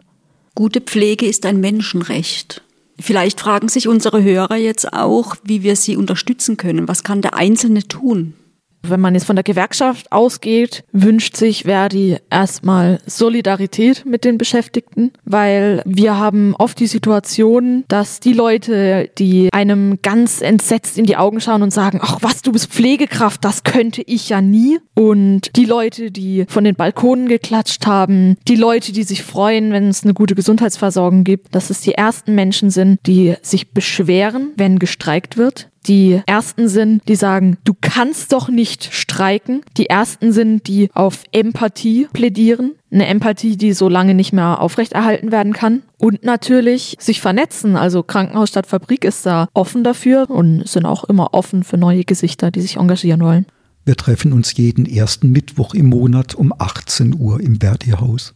Gute 0.55 0.81
Pflege 0.81 1.27
ist 1.27 1.47
ein 1.47 1.59
Menschenrecht. 1.59 2.63
Vielleicht 2.97 3.41
fragen 3.41 3.69
sich 3.69 3.89
unsere 3.89 4.23
Hörer 4.23 4.55
jetzt 4.55 4.93
auch, 4.93 5.35
wie 5.43 5.65
wir 5.65 5.75
sie 5.75 5.97
unterstützen 5.97 6.57
können. 6.57 6.87
Was 6.87 7.03
kann 7.03 7.23
der 7.23 7.35
Einzelne 7.35 7.89
tun? 7.89 8.35
Wenn 8.87 9.01
man 9.01 9.15
jetzt 9.15 9.25
von 9.25 9.37
der 9.37 9.43
Gewerkschaft 9.43 10.13
ausgeht, 10.13 10.85
wünscht 10.93 11.37
sich 11.37 11.65
Verdi 11.65 12.19
erstmal 12.31 12.99
Solidarität 13.07 14.05
mit 14.05 14.25
den 14.25 14.37
Beschäftigten, 14.37 15.13
weil 15.25 15.83
wir 15.87 16.19
haben 16.19 16.55
oft 16.57 16.79
die 16.79 16.87
Situation, 16.87 17.85
dass 17.89 18.21
die 18.21 18.35
Leute, 18.35 19.11
die 19.19 19.49
einem 19.53 20.01
ganz 20.03 20.43
entsetzt 20.43 20.99
in 20.99 21.07
die 21.07 21.17
Augen 21.17 21.41
schauen 21.41 21.63
und 21.63 21.73
sagen, 21.73 22.01
ach 22.03 22.19
was, 22.21 22.43
du 22.43 22.53
bist 22.53 22.71
Pflegekraft, 22.71 23.45
das 23.45 23.65
könnte 23.65 24.03
ich 24.03 24.29
ja 24.29 24.41
nie. 24.41 24.79
Und 24.95 25.57
die 25.57 25.65
Leute, 25.65 26.11
die 26.11 26.45
von 26.49 26.65
den 26.65 26.75
Balkonen 26.75 27.29
geklatscht 27.29 27.87
haben, 27.87 28.37
die 28.47 28.57
Leute, 28.57 28.93
die 28.93 29.03
sich 29.03 29.23
freuen, 29.23 29.73
wenn 29.73 29.89
es 29.89 30.05
eine 30.05 30.15
gute 30.15 30.35
Gesundheitsversorgung 30.35 31.25
gibt, 31.25 31.55
dass 31.55 31.71
es 31.71 31.81
die 31.81 31.95
ersten 31.95 32.35
Menschen 32.35 32.71
sind, 32.71 32.99
die 33.07 33.35
sich 33.43 33.73
beschweren, 33.73 34.53
wenn 34.57 34.79
gestreikt 34.79 35.37
wird 35.37 35.69
die 35.87 36.21
ersten 36.27 36.69
sind, 36.69 37.07
die 37.09 37.17
sagen, 37.17 37.59
du 37.65 37.75
kannst 37.81 38.33
doch 38.33 38.49
nicht 38.49 38.93
streiken. 38.93 39.63
Die 39.77 39.89
ersten 39.89 40.33
sind, 40.33 40.67
die 40.67 40.91
auf 40.95 41.25
Empathie 41.33 42.09
plädieren. 42.13 42.73
Eine 42.91 43.07
Empathie, 43.07 43.57
die 43.57 43.73
so 43.73 43.89
lange 43.89 44.15
nicht 44.15 44.33
mehr 44.33 44.61
aufrechterhalten 44.61 45.33
werden 45.33 45.53
kann. 45.53 45.83
Und 45.99 46.25
natürlich 46.25 46.97
sich 46.99 47.21
vernetzen. 47.21 47.77
Also 47.77 48.03
Krankenhaus 48.03 48.51
statt 48.51 48.67
Fabrik 48.67 49.05
ist 49.05 49.27
da 49.27 49.49
offen 49.55 49.85
dafür 49.85 50.31
und 50.31 50.67
sind 50.69 50.87
auch 50.87 51.05
immer 51.05 51.35
offen 51.35 51.65
für 51.65 51.77
neue 51.77 52.05
Gesichter, 52.05 52.51
die 52.51 52.61
sich 52.61 52.77
engagieren 52.77 53.21
wollen. 53.21 53.47
Wir 53.85 53.97
treffen 53.97 54.33
uns 54.33 54.57
jeden 54.57 54.87
ersten 54.87 55.31
Mittwoch 55.31 55.75
im 55.75 55.87
Monat 55.87 56.35
um 56.35 56.55
18 56.57 57.15
Uhr 57.19 57.41
im 57.41 57.61
Verdi-Haus 57.61 58.35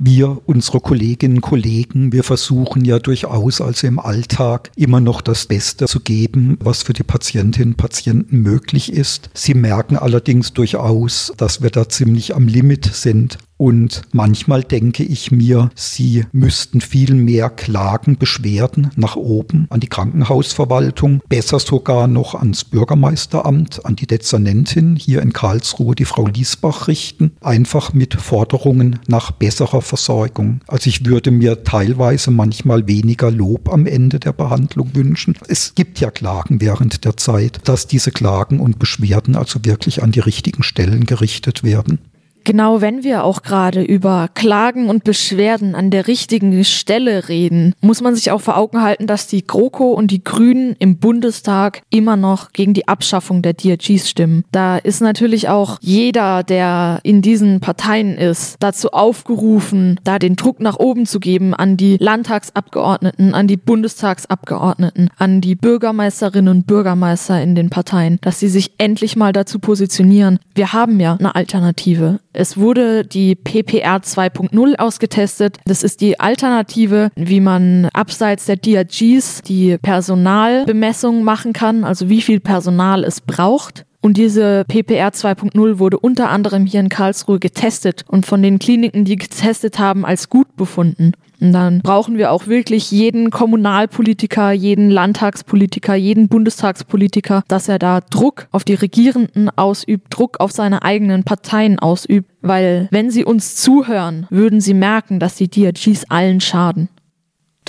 wir, 0.00 0.40
unsere 0.46 0.80
Kolleginnen 0.80 1.36
und 1.36 1.40
Kollegen, 1.42 2.12
wir 2.12 2.24
versuchen 2.24 2.84
ja 2.84 2.98
durchaus 2.98 3.60
also 3.60 3.86
im 3.86 3.98
Alltag 3.98 4.70
immer 4.74 5.00
noch 5.00 5.20
das 5.20 5.46
Beste 5.46 5.86
zu 5.86 6.00
geben, 6.00 6.56
was 6.60 6.82
für 6.82 6.94
die 6.94 7.02
Patientinnen 7.02 7.74
und 7.74 7.76
Patienten 7.76 8.38
möglich 8.38 8.92
ist. 8.92 9.28
Sie 9.34 9.52
merken 9.52 9.96
allerdings 9.96 10.54
durchaus, 10.54 11.32
dass 11.36 11.62
wir 11.62 11.70
da 11.70 11.88
ziemlich 11.88 12.34
am 12.34 12.48
Limit 12.48 12.86
sind. 12.86 13.38
Und 13.60 14.00
manchmal 14.12 14.64
denke 14.64 15.02
ich 15.02 15.32
mir, 15.32 15.68
sie 15.74 16.24
müssten 16.32 16.80
viel 16.80 17.12
mehr 17.12 17.50
Klagen, 17.50 18.16
Beschwerden 18.16 18.90
nach 18.96 19.16
oben 19.16 19.66
an 19.68 19.80
die 19.80 19.86
Krankenhausverwaltung, 19.86 21.20
besser 21.28 21.58
sogar 21.58 22.06
noch 22.06 22.34
ans 22.34 22.64
Bürgermeisteramt, 22.64 23.84
an 23.84 23.96
die 23.96 24.06
Dezernentin 24.06 24.96
hier 24.96 25.20
in 25.20 25.34
Karlsruhe, 25.34 25.94
die 25.94 26.06
Frau 26.06 26.26
Liesbach 26.26 26.88
richten, 26.88 27.32
einfach 27.42 27.92
mit 27.92 28.14
Forderungen 28.14 28.98
nach 29.08 29.30
besserer 29.30 29.82
Versorgung. 29.82 30.62
Also 30.66 30.88
ich 30.88 31.04
würde 31.04 31.30
mir 31.30 31.62
teilweise 31.62 32.30
manchmal 32.30 32.88
weniger 32.88 33.30
Lob 33.30 33.70
am 33.70 33.84
Ende 33.84 34.20
der 34.20 34.32
Behandlung 34.32 34.94
wünschen. 34.94 35.36
Es 35.48 35.74
gibt 35.74 36.00
ja 36.00 36.10
Klagen 36.10 36.62
während 36.62 37.04
der 37.04 37.18
Zeit, 37.18 37.60
dass 37.64 37.86
diese 37.86 38.10
Klagen 38.10 38.58
und 38.58 38.78
Beschwerden 38.78 39.36
also 39.36 39.66
wirklich 39.66 40.02
an 40.02 40.12
die 40.12 40.20
richtigen 40.20 40.62
Stellen 40.62 41.04
gerichtet 41.04 41.62
werden. 41.62 41.98
Genau 42.44 42.80
wenn 42.80 43.04
wir 43.04 43.24
auch 43.24 43.42
gerade 43.42 43.82
über 43.82 44.28
Klagen 44.34 44.88
und 44.88 45.04
Beschwerden 45.04 45.74
an 45.74 45.90
der 45.90 46.06
richtigen 46.06 46.64
Stelle 46.64 47.28
reden, 47.28 47.74
muss 47.80 48.00
man 48.00 48.14
sich 48.14 48.30
auch 48.30 48.40
vor 48.40 48.56
Augen 48.56 48.82
halten, 48.82 49.06
dass 49.06 49.26
die 49.26 49.46
GroKo 49.46 49.92
und 49.92 50.10
die 50.10 50.24
Grünen 50.24 50.76
im 50.78 50.98
Bundestag 50.98 51.82
immer 51.90 52.16
noch 52.16 52.52
gegen 52.52 52.74
die 52.74 52.88
Abschaffung 52.88 53.42
der 53.42 53.54
DRGs 53.54 54.08
stimmen. 54.08 54.44
Da 54.52 54.78
ist 54.78 55.00
natürlich 55.00 55.48
auch 55.48 55.78
jeder, 55.80 56.42
der 56.42 57.00
in 57.02 57.22
diesen 57.22 57.60
Parteien 57.60 58.16
ist, 58.16 58.56
dazu 58.60 58.90
aufgerufen, 58.92 59.98
da 60.04 60.18
den 60.18 60.36
Druck 60.36 60.60
nach 60.60 60.78
oben 60.78 61.06
zu 61.06 61.20
geben 61.20 61.54
an 61.54 61.76
die 61.76 61.96
Landtagsabgeordneten, 61.98 63.34
an 63.34 63.46
die 63.46 63.56
Bundestagsabgeordneten, 63.56 65.10
an 65.18 65.40
die 65.40 65.54
Bürgermeisterinnen 65.54 66.54
und 66.54 66.66
Bürgermeister 66.66 67.42
in 67.42 67.54
den 67.54 67.70
Parteien, 67.70 68.18
dass 68.22 68.40
sie 68.40 68.48
sich 68.48 68.72
endlich 68.78 69.16
mal 69.16 69.32
dazu 69.32 69.58
positionieren. 69.58 70.38
Wir 70.54 70.72
haben 70.72 71.00
ja 71.00 71.16
eine 71.18 71.34
Alternative. 71.34 72.20
Es 72.32 72.56
wurde 72.56 73.04
die 73.04 73.34
PPR 73.34 73.98
2.0 73.98 74.76
ausgetestet. 74.76 75.58
Das 75.64 75.82
ist 75.82 76.00
die 76.00 76.20
Alternative, 76.20 77.10
wie 77.16 77.40
man 77.40 77.88
abseits 77.92 78.46
der 78.46 78.56
DRGs 78.56 79.42
die 79.42 79.78
Personalbemessung 79.78 81.24
machen 81.24 81.52
kann, 81.52 81.84
also 81.84 82.08
wie 82.08 82.22
viel 82.22 82.40
Personal 82.40 83.04
es 83.04 83.20
braucht. 83.20 83.84
Und 84.02 84.16
diese 84.16 84.64
PPR 84.66 85.10
2.0 85.10 85.78
wurde 85.78 85.98
unter 85.98 86.30
anderem 86.30 86.64
hier 86.64 86.80
in 86.80 86.88
Karlsruhe 86.88 87.38
getestet 87.38 88.04
und 88.08 88.24
von 88.24 88.42
den 88.42 88.58
Kliniken, 88.58 89.04
die 89.04 89.16
getestet 89.16 89.78
haben, 89.78 90.06
als 90.06 90.30
gut 90.30 90.56
befunden. 90.56 91.12
Und 91.40 91.52
dann 91.52 91.80
brauchen 91.80 92.18
wir 92.18 92.32
auch 92.32 92.46
wirklich 92.46 92.90
jeden 92.90 93.30
Kommunalpolitiker, 93.30 94.52
jeden 94.52 94.90
Landtagspolitiker, 94.90 95.94
jeden 95.94 96.28
Bundestagspolitiker, 96.28 97.44
dass 97.48 97.68
er 97.68 97.78
da 97.78 98.00
Druck 98.00 98.46
auf 98.52 98.64
die 98.64 98.74
Regierenden 98.74 99.50
ausübt, 99.56 100.06
Druck 100.10 100.40
auf 100.40 100.52
seine 100.52 100.82
eigenen 100.82 101.24
Parteien 101.24 101.78
ausübt. 101.78 102.30
Weil 102.42 102.88
wenn 102.90 103.10
sie 103.10 103.24
uns 103.24 103.56
zuhören, 103.56 104.26
würden 104.30 104.60
sie 104.60 104.74
merken, 104.74 105.18
dass 105.18 105.36
die 105.36 105.48
DRGs 105.48 106.10
allen 106.10 106.40
schaden. 106.40 106.88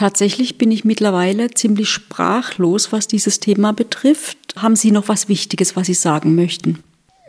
Tatsächlich 0.01 0.57
bin 0.57 0.71
ich 0.71 0.83
mittlerweile 0.83 1.51
ziemlich 1.51 1.87
sprachlos, 1.87 2.91
was 2.91 3.07
dieses 3.07 3.39
Thema 3.39 3.71
betrifft. 3.71 4.35
Haben 4.55 4.75
Sie 4.75 4.89
noch 4.89 5.09
was 5.09 5.29
Wichtiges, 5.29 5.75
was 5.75 5.85
Sie 5.85 5.93
sagen 5.93 6.33
möchten? 6.33 6.79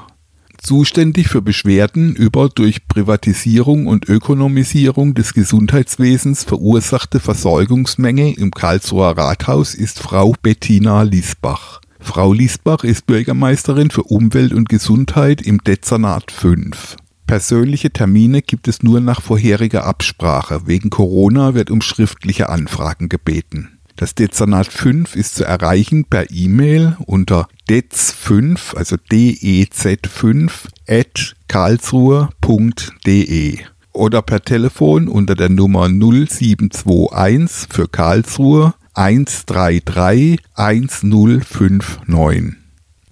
zuständig 0.58 1.28
für 1.28 1.42
Beschwerden 1.42 2.14
über 2.14 2.48
durch 2.48 2.88
Privatisierung 2.88 3.86
und 3.86 4.08
Ökonomisierung 4.08 5.14
des 5.14 5.34
Gesundheitswesens 5.34 6.44
verursachte 6.44 7.20
Versorgungsmängel 7.20 8.34
im 8.34 8.50
Karlsruher 8.50 9.16
Rathaus 9.16 9.74
ist 9.74 9.98
Frau 9.98 10.34
Bettina 10.42 11.02
Liesbach. 11.02 11.80
Frau 12.00 12.32
Liesbach 12.32 12.84
ist 12.84 13.06
Bürgermeisterin 13.06 13.90
für 13.90 14.04
Umwelt 14.04 14.52
und 14.52 14.68
Gesundheit 14.68 15.42
im 15.42 15.58
Dezernat 15.58 16.30
5. 16.30 16.96
Persönliche 17.26 17.90
Termine 17.90 18.42
gibt 18.42 18.68
es 18.68 18.82
nur 18.82 19.00
nach 19.00 19.20
vorheriger 19.20 19.84
Absprache. 19.84 20.66
Wegen 20.66 20.90
Corona 20.90 21.54
wird 21.54 21.70
um 21.70 21.82
schriftliche 21.82 22.48
Anfragen 22.48 23.08
gebeten. 23.08 23.75
Das 23.96 24.14
Dezernat 24.14 24.66
5 24.66 25.16
ist 25.16 25.36
zu 25.36 25.44
erreichen 25.44 26.04
per 26.04 26.30
E-Mail 26.30 26.98
unter 27.06 27.48
dez5, 27.68 28.76
also 28.76 28.96
dez5 28.96 30.52
at 30.86 31.34
karlsruhe.de 31.48 33.58
oder 33.94 34.20
per 34.20 34.42
Telefon 34.42 35.08
unter 35.08 35.34
der 35.34 35.48
Nummer 35.48 35.88
0721 35.88 37.68
für 37.70 37.88
Karlsruhe 37.88 38.74
133 38.92 40.40
1059. 40.54 42.56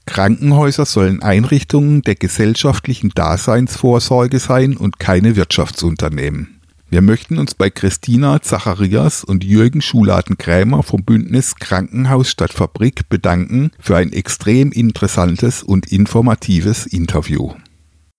Krankenhäuser 0.07 0.85
sollen 0.85 1.23
Einrichtungen 1.23 2.03
der 2.03 2.17
gesellschaftlichen 2.17 3.09
Daseinsvorsorge 3.15 4.39
sein 4.39 4.77
und 4.77 4.99
keine 4.99 5.37
Wirtschaftsunternehmen. 5.37 6.54
Wir 6.95 7.03
möchten 7.03 7.39
uns 7.39 7.57
bei 7.57 7.71
Christina 7.71 8.41
Zacharias 8.41 9.25
und 9.25 9.43
Jürgen 9.43 9.83
Schuladen-Krämer 9.83 10.85
vom 10.85 11.03
Bündnis 11.03 11.57
Krankenhaus 11.57 12.31
statt 12.31 12.53
Fabrik 12.53 13.09
bedanken 13.09 13.73
für 13.81 13.97
ein 13.97 14.13
extrem 14.13 14.71
interessantes 14.71 15.65
und 15.65 15.91
informatives 15.91 16.87
Interview. 16.87 17.51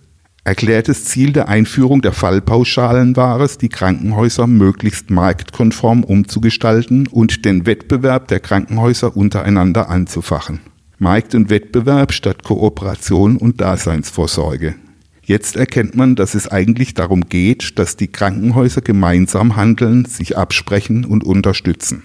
Erklärtes 0.46 1.06
Ziel 1.06 1.32
der 1.32 1.48
Einführung 1.48 2.02
der 2.02 2.12
Fallpauschalen 2.12 3.16
war 3.16 3.40
es, 3.40 3.56
die 3.56 3.70
Krankenhäuser 3.70 4.46
möglichst 4.46 5.08
marktkonform 5.08 6.04
umzugestalten 6.04 7.06
und 7.06 7.46
den 7.46 7.64
Wettbewerb 7.64 8.28
der 8.28 8.40
Krankenhäuser 8.40 9.16
untereinander 9.16 9.88
anzufachen. 9.88 10.60
Markt 10.98 11.34
und 11.34 11.48
Wettbewerb 11.48 12.12
statt 12.12 12.44
Kooperation 12.44 13.38
und 13.38 13.62
Daseinsvorsorge. 13.62 14.74
Jetzt 15.22 15.56
erkennt 15.56 15.96
man, 15.96 16.14
dass 16.14 16.34
es 16.34 16.46
eigentlich 16.46 16.92
darum 16.92 17.22
geht, 17.22 17.78
dass 17.78 17.96
die 17.96 18.08
Krankenhäuser 18.08 18.82
gemeinsam 18.82 19.56
handeln, 19.56 20.04
sich 20.04 20.36
absprechen 20.36 21.06
und 21.06 21.24
unterstützen. 21.24 22.02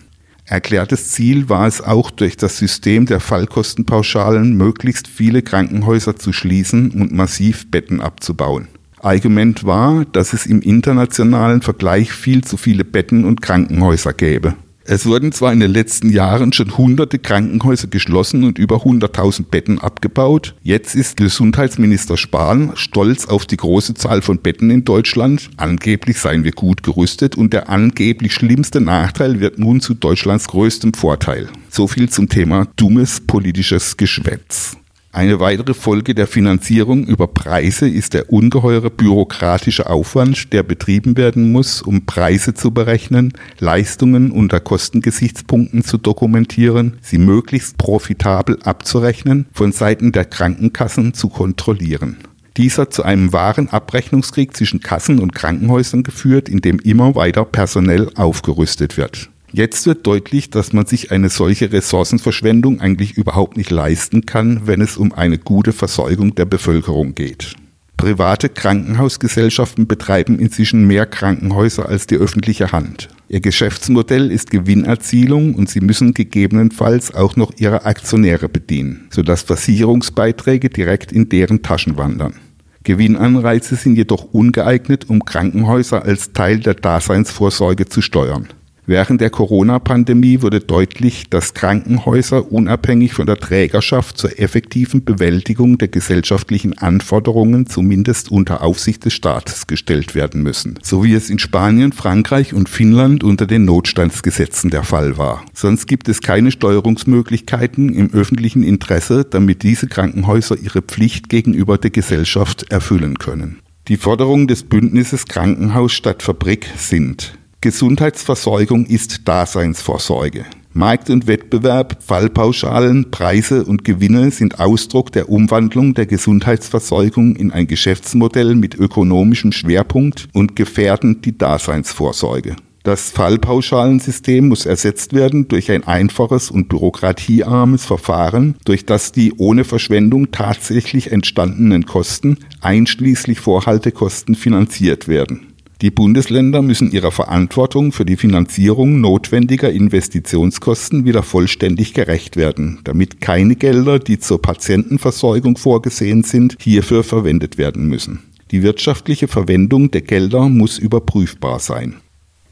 Erklärtes 0.49 1.09
Ziel 1.09 1.47
war 1.47 1.67
es 1.67 1.79
auch, 1.79 2.09
durch 2.09 2.35
das 2.35 2.57
System 2.57 3.05
der 3.05 3.19
Fallkostenpauschalen 3.19 4.57
möglichst 4.57 5.07
viele 5.07 5.43
Krankenhäuser 5.43 6.15
zu 6.15 6.33
schließen 6.33 6.89
und 6.89 7.11
massiv 7.11 7.69
Betten 7.69 8.01
abzubauen. 8.01 8.67
Argument 8.99 9.63
war, 9.63 10.05
dass 10.05 10.33
es 10.33 10.47
im 10.47 10.61
internationalen 10.61 11.61
Vergleich 11.61 12.11
viel 12.11 12.43
zu 12.43 12.57
viele 12.57 12.83
Betten 12.83 13.25
und 13.25 13.43
Krankenhäuser 13.43 14.13
gäbe. 14.13 14.55
Es 14.91 15.05
wurden 15.05 15.31
zwar 15.31 15.53
in 15.53 15.59
den 15.59 15.69
letzten 15.69 16.09
Jahren 16.09 16.51
schon 16.51 16.75
hunderte 16.75 17.19
Krankenhäuser 17.19 17.87
geschlossen 17.89 18.43
und 18.43 18.57
über 18.57 18.77
100.000 18.77 19.45
Betten 19.51 19.77
abgebaut. 19.77 20.55
Jetzt 20.63 20.95
ist 20.95 21.15
Gesundheitsminister 21.15 22.17
Spahn 22.17 22.71
stolz 22.73 23.27
auf 23.27 23.45
die 23.45 23.57
große 23.57 23.93
Zahl 23.93 24.23
von 24.23 24.39
Betten 24.39 24.71
in 24.71 24.85
Deutschland. 24.85 25.51
Angeblich 25.57 26.17
seien 26.17 26.43
wir 26.43 26.53
gut 26.53 26.81
gerüstet 26.81 27.35
und 27.35 27.53
der 27.53 27.69
angeblich 27.69 28.33
schlimmste 28.33 28.81
Nachteil 28.81 29.39
wird 29.39 29.59
nun 29.59 29.79
zu 29.79 29.93
Deutschlands 29.93 30.47
größtem 30.47 30.95
Vorteil. 30.95 31.49
So 31.69 31.87
viel 31.87 32.09
zum 32.09 32.27
Thema 32.27 32.65
dummes 32.75 33.19
politisches 33.19 33.95
Geschwätz. 33.95 34.75
Eine 35.11 35.39
weitere 35.39 35.73
Folge 35.73 36.13
der 36.13 36.27
Finanzierung 36.27 37.03
über 37.03 37.25
Preise 37.25 37.89
ist 37.89 38.13
der 38.13 38.31
ungeheure 38.31 38.91
bürokratische 38.91 39.89
Aufwand, 39.89 40.53
der 40.53 40.61
betrieben 40.61 41.17
werden 41.17 41.51
muss, 41.51 41.81
um 41.81 42.05
Preise 42.05 42.53
zu 42.53 42.69
berechnen, 42.71 43.33
Leistungen 43.57 44.29
unter 44.29 44.59
Kostengesichtspunkten 44.59 45.83
zu 45.83 45.97
dokumentieren, 45.97 46.97
sie 47.01 47.17
möglichst 47.17 47.79
profitabel 47.79 48.59
abzurechnen, 48.63 49.47
von 49.51 49.71
Seiten 49.71 50.11
der 50.11 50.25
Krankenkassen 50.25 51.15
zu 51.15 51.29
kontrollieren. 51.29 52.17
Dieser 52.55 52.91
zu 52.91 53.01
einem 53.01 53.33
wahren 53.33 53.67
Abrechnungskrieg 53.69 54.55
zwischen 54.55 54.79
Kassen 54.79 55.17
und 55.17 55.33
Krankenhäusern 55.33 56.03
geführt, 56.03 56.47
in 56.49 56.61
dem 56.61 56.77
immer 56.77 57.15
weiter 57.15 57.45
personell 57.45 58.11
aufgerüstet 58.13 58.97
wird. 58.97 59.31
Jetzt 59.51 59.87
wird 59.87 60.05
deutlich, 60.05 60.49
dass 60.49 60.73
man 60.73 60.85
sich 60.85 61.11
eine 61.11 61.29
solche 61.29 61.71
Ressourcenverschwendung 61.71 62.81
eigentlich 62.81 63.17
überhaupt 63.17 63.57
nicht 63.57 63.71
leisten 63.71 64.25
kann, 64.25 64.61
wenn 64.65 64.81
es 64.81 64.97
um 64.97 65.11
eine 65.11 65.37
gute 65.37 65.73
Versorgung 65.73 66.35
der 66.35 66.45
Bevölkerung 66.45 67.15
geht. 67.15 67.55
Private 67.97 68.47
Krankenhausgesellschaften 68.47 69.85
betreiben 69.85 70.39
inzwischen 70.39 70.87
mehr 70.87 71.05
Krankenhäuser 71.05 71.89
als 71.89 72.07
die 72.07 72.15
öffentliche 72.15 72.71
Hand. 72.71 73.09
Ihr 73.27 73.41
Geschäftsmodell 73.41 74.31
ist 74.31 74.51
Gewinnerzielung 74.51 75.53
und 75.53 75.69
sie 75.69 75.81
müssen 75.81 76.13
gegebenenfalls 76.13 77.13
auch 77.13 77.35
noch 77.35 77.51
ihre 77.57 77.85
Aktionäre 77.85 78.47
bedienen, 78.47 79.07
sodass 79.09 79.41
Versicherungsbeiträge 79.41 80.69
direkt 80.69 81.11
in 81.11 81.27
deren 81.27 81.61
Taschen 81.61 81.97
wandern. 81.97 82.35
Gewinnanreize 82.83 83.75
sind 83.75 83.97
jedoch 83.97 84.31
ungeeignet, 84.31 85.09
um 85.09 85.25
Krankenhäuser 85.25 86.03
als 86.03 86.31
Teil 86.31 86.59
der 86.59 86.75
Daseinsvorsorge 86.75 87.87
zu 87.87 88.01
steuern. 88.01 88.47
Während 88.89 89.21
der 89.21 89.29
Corona-Pandemie 89.29 90.41
wurde 90.41 90.61
deutlich, 90.61 91.29
dass 91.29 91.53
Krankenhäuser 91.53 92.51
unabhängig 92.51 93.13
von 93.13 93.27
der 93.27 93.37
Trägerschaft 93.37 94.17
zur 94.17 94.39
effektiven 94.39 95.05
Bewältigung 95.05 95.77
der 95.77 95.89
gesellschaftlichen 95.89 96.75
Anforderungen 96.75 97.67
zumindest 97.67 98.31
unter 98.31 98.63
Aufsicht 98.63 99.05
des 99.05 99.13
Staates 99.13 99.67
gestellt 99.67 100.15
werden 100.15 100.41
müssen, 100.41 100.79
so 100.81 101.03
wie 101.03 101.13
es 101.13 101.29
in 101.29 101.37
Spanien, 101.37 101.91
Frankreich 101.91 102.55
und 102.55 102.67
Finnland 102.67 103.23
unter 103.23 103.45
den 103.45 103.63
Notstandsgesetzen 103.65 104.71
der 104.71 104.81
Fall 104.81 105.19
war. 105.19 105.45
Sonst 105.53 105.85
gibt 105.85 106.09
es 106.09 106.21
keine 106.21 106.49
Steuerungsmöglichkeiten 106.49 107.93
im 107.93 108.11
öffentlichen 108.11 108.63
Interesse, 108.63 109.23
damit 109.23 109.61
diese 109.61 109.85
Krankenhäuser 109.85 110.57
ihre 110.57 110.81
Pflicht 110.81 111.29
gegenüber 111.29 111.77
der 111.77 111.91
Gesellschaft 111.91 112.71
erfüllen 112.71 113.19
können. 113.19 113.59
Die 113.87 113.97
Forderungen 113.97 114.47
des 114.47 114.63
Bündnisses 114.63 115.27
Krankenhaus 115.27 115.91
statt 115.91 116.23
Fabrik 116.23 116.65
sind 116.75 117.35
Gesundheitsversorgung 117.61 118.85
ist 118.85 119.27
Daseinsvorsorge. 119.27 120.45
Markt 120.71 121.09
und 121.09 121.27
Wettbewerb, 121.27 121.97
Fallpauschalen, 122.01 123.11
Preise 123.11 123.65
und 123.65 123.83
Gewinne 123.83 124.31
sind 124.31 124.61
Ausdruck 124.61 125.11
der 125.11 125.27
Umwandlung 125.27 125.93
der 125.93 126.05
Gesundheitsversorgung 126.05 127.35
in 127.35 127.51
ein 127.51 127.67
Geschäftsmodell 127.67 128.55
mit 128.55 128.75
ökonomischem 128.75 129.51
Schwerpunkt 129.51 130.29
und 130.31 130.55
gefährden 130.55 131.21
die 131.21 131.37
Daseinsvorsorge. 131.37 132.55
Das 132.83 133.09
Fallpauschalensystem 133.09 134.47
muss 134.47 134.65
ersetzt 134.65 135.11
werden 135.11 135.49
durch 135.49 135.69
ein 135.69 135.85
einfaches 135.85 136.49
und 136.49 136.69
bürokratiearmes 136.69 137.85
Verfahren, 137.85 138.55
durch 138.63 138.85
das 138.85 139.11
die 139.11 139.33
ohne 139.33 139.65
Verschwendung 139.65 140.31
tatsächlich 140.31 141.11
entstandenen 141.11 141.85
Kosten 141.85 142.37
einschließlich 142.61 143.41
Vorhaltekosten 143.41 144.35
finanziert 144.35 145.09
werden. 145.09 145.48
Die 145.81 145.91
Bundesländer 145.91 146.61
müssen 146.61 146.91
ihrer 146.91 147.11
Verantwortung 147.11 147.93
für 147.93 148.03
die 148.03 148.17
Finanzierung 148.17 148.99
notwendiger 148.99 149.71
Investitionskosten 149.71 151.05
wieder 151.05 151.23
vollständig 151.23 151.93
gerecht 151.93 152.35
werden, 152.35 152.79
damit 152.83 153.21
keine 153.21 153.55
Gelder, 153.55 153.97
die 153.97 154.19
zur 154.19 154.41
Patientenversorgung 154.41 155.55
vorgesehen 155.55 156.23
sind, 156.23 156.57
hierfür 156.59 157.05
verwendet 157.05 157.57
werden 157.57 157.87
müssen. 157.87 158.19
Die 158.51 158.61
wirtschaftliche 158.61 159.29
Verwendung 159.29 159.89
der 159.89 160.01
Gelder 160.01 160.49
muss 160.49 160.79
überprüfbar 160.79 161.59
sein. 161.59 161.95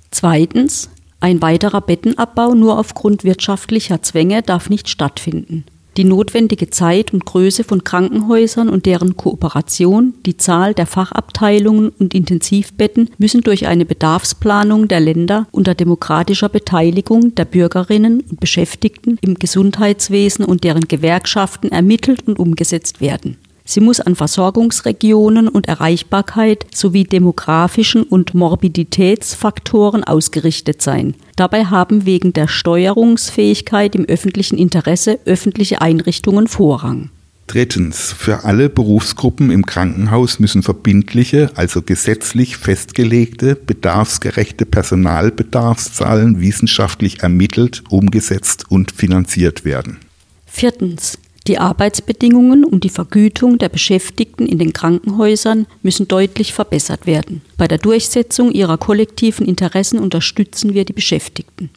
Zweitens, 0.09 0.89
ein 1.19 1.41
weiterer 1.41 1.81
Bettenabbau 1.81 2.53
nur 2.53 2.79
aufgrund 2.79 3.25
wirtschaftlicher 3.25 4.01
Zwänge 4.03 4.41
darf 4.41 4.69
nicht 4.69 4.87
stattfinden. 4.87 5.65
Die 5.97 6.03
notwendige 6.03 6.69
Zeit 6.69 7.11
und 7.11 7.25
Größe 7.25 7.63
von 7.63 7.83
Krankenhäusern 7.83 8.69
und 8.69 8.85
deren 8.85 9.17
Kooperation, 9.17 10.13
die 10.27 10.37
Zahl 10.37 10.75
der 10.75 10.85
Fachabteilungen 10.85 11.89
und 11.89 12.13
Intensivbetten 12.13 13.09
müssen 13.17 13.41
durch 13.41 13.65
eine 13.65 13.83
Bedarfsplanung 13.83 14.87
der 14.87 14.99
Länder 14.99 15.47
unter 15.51 15.73
demokratischer 15.73 16.49
Beteiligung 16.49 17.33
der 17.33 17.45
Bürgerinnen 17.45 18.21
und 18.29 18.39
Beschäftigten 18.39 19.17
im 19.21 19.35
Gesundheitswesen 19.35 20.45
und 20.45 20.63
deren 20.63 20.87
Gewerkschaften 20.87 21.71
ermittelt 21.71 22.27
und 22.27 22.37
umgesetzt 22.37 23.01
werden. 23.01 23.37
Sie 23.69 23.81
muss 23.81 23.99
an 23.99 24.15
Versorgungsregionen 24.15 25.49
und 25.49 25.67
Erreichbarkeit 25.67 26.65
sowie 26.73 27.03
demografischen 27.03 28.03
und 28.03 28.33
Morbiditätsfaktoren 28.33 30.05
ausgerichtet 30.05 30.81
sein. 30.81 31.15
Dabei 31.35 31.65
haben 31.65 32.05
wegen 32.05 32.31
der 32.31 32.47
Steuerungsfähigkeit 32.47 33.93
im 33.93 34.05
öffentlichen 34.05 34.57
Interesse 34.57 35.19
öffentliche 35.25 35.81
Einrichtungen 35.81 36.47
Vorrang. 36.47 37.09
Drittens. 37.47 38.13
Für 38.13 38.45
alle 38.45 38.69
Berufsgruppen 38.69 39.51
im 39.51 39.65
Krankenhaus 39.65 40.39
müssen 40.39 40.63
verbindliche, 40.63 41.51
also 41.55 41.81
gesetzlich 41.81 42.55
festgelegte, 42.55 43.55
bedarfsgerechte 43.55 44.65
Personalbedarfszahlen 44.65 46.39
wissenschaftlich 46.39 47.21
ermittelt, 47.21 47.83
umgesetzt 47.89 48.63
und 48.69 48.93
finanziert 48.93 49.65
werden. 49.65 49.97
Viertens. 50.45 51.17
Die 51.47 51.59
Arbeitsbedingungen 51.59 52.65
und 52.65 52.83
die 52.83 52.89
Vergütung 52.89 53.57
der 53.57 53.69
Beschäftigten 53.69 54.45
in 54.45 54.59
den 54.59 54.73
Krankenhäusern 54.73 55.65
müssen 55.81 56.07
deutlich 56.09 56.53
verbessert 56.53 57.05
werden. 57.05 57.41
Bei 57.57 57.69
der 57.69 57.77
Durchsetzung 57.77 58.51
ihrer 58.51 58.77
kollektiven 58.77 59.45
Interessen 59.45 59.99
unterstützen 59.99 60.73
wir 60.73 60.83
die 60.83 60.93
Beschäftigten. 60.93 61.69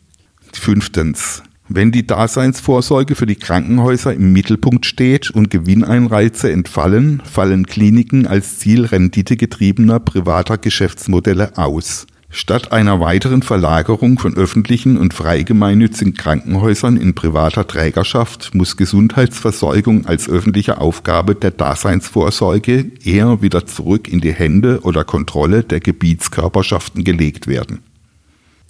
Fünftens. 0.53 1.45
Wenn 1.69 1.93
die 1.93 2.05
Daseinsvorsorge 2.05 3.15
für 3.15 3.27
die 3.27 3.37
Krankenhäuser 3.37 4.13
im 4.13 4.33
Mittelpunkt 4.33 4.87
steht 4.87 5.31
und 5.31 5.51
Gewinneinreize 5.51 6.51
entfallen, 6.51 7.23
fallen 7.25 7.65
Kliniken 7.65 8.27
als 8.27 8.59
Ziel 8.59 8.87
renditegetriebener 8.87 10.01
privater 10.01 10.59
Geschäftsmodelle 10.59 11.57
aus. 11.57 12.09
Statt 12.33 12.71
einer 12.71 13.01
weiteren 13.01 13.43
Verlagerung 13.43 14.21
von 14.21 14.37
öffentlichen 14.37 14.97
und 14.97 15.13
freigemeinnützigen 15.15 16.15
Krankenhäusern 16.15 16.97
in 16.97 17.15
privater 17.15 17.67
Trägerschaft 17.67 18.55
muss 18.55 18.77
Gesundheitsversorgung 18.77 20.07
als 20.07 20.29
öffentliche 20.29 20.81
Aufgabe 20.81 21.35
der 21.35 21.51
Daseinsvorsorge 21.51 22.93
eher 23.05 23.43
wieder 23.43 23.67
zurück 23.67 24.07
in 24.07 24.21
die 24.21 24.33
Hände 24.33 24.81
oder 24.83 25.03
Kontrolle 25.03 25.65
der 25.65 25.81
Gebietskörperschaften 25.81 27.03
gelegt 27.03 27.49
werden. 27.49 27.81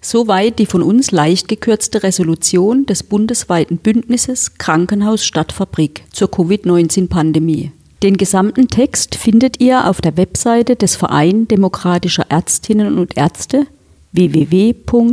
Soweit 0.01 0.59
die 0.59 0.65
von 0.65 0.83
uns 0.83 1.11
leicht 1.11 1.47
gekürzte 1.47 2.03
Resolution 2.03 2.87
des 2.87 3.03
bundesweiten 3.03 3.77
Bündnisses 3.77 4.57
Krankenhaus 4.57 5.23
statt 5.23 5.53
Fabrik 5.53 6.05
zur 6.11 6.31
Covid-19-Pandemie. 6.31 7.73
Den 8.03 8.17
gesamten 8.17 8.69
Text 8.69 9.15
findet 9.15 9.61
ihr 9.61 9.87
auf 9.87 10.01
der 10.01 10.17
Webseite 10.17 10.75
des 10.75 10.97
Verein 10.97 11.47
Demokratischer 11.49 12.25
Ärztinnen 12.31 12.97
und 12.97 13.19
Ärzte 13.19 13.67
www.vdaeae.de. 14.13 15.05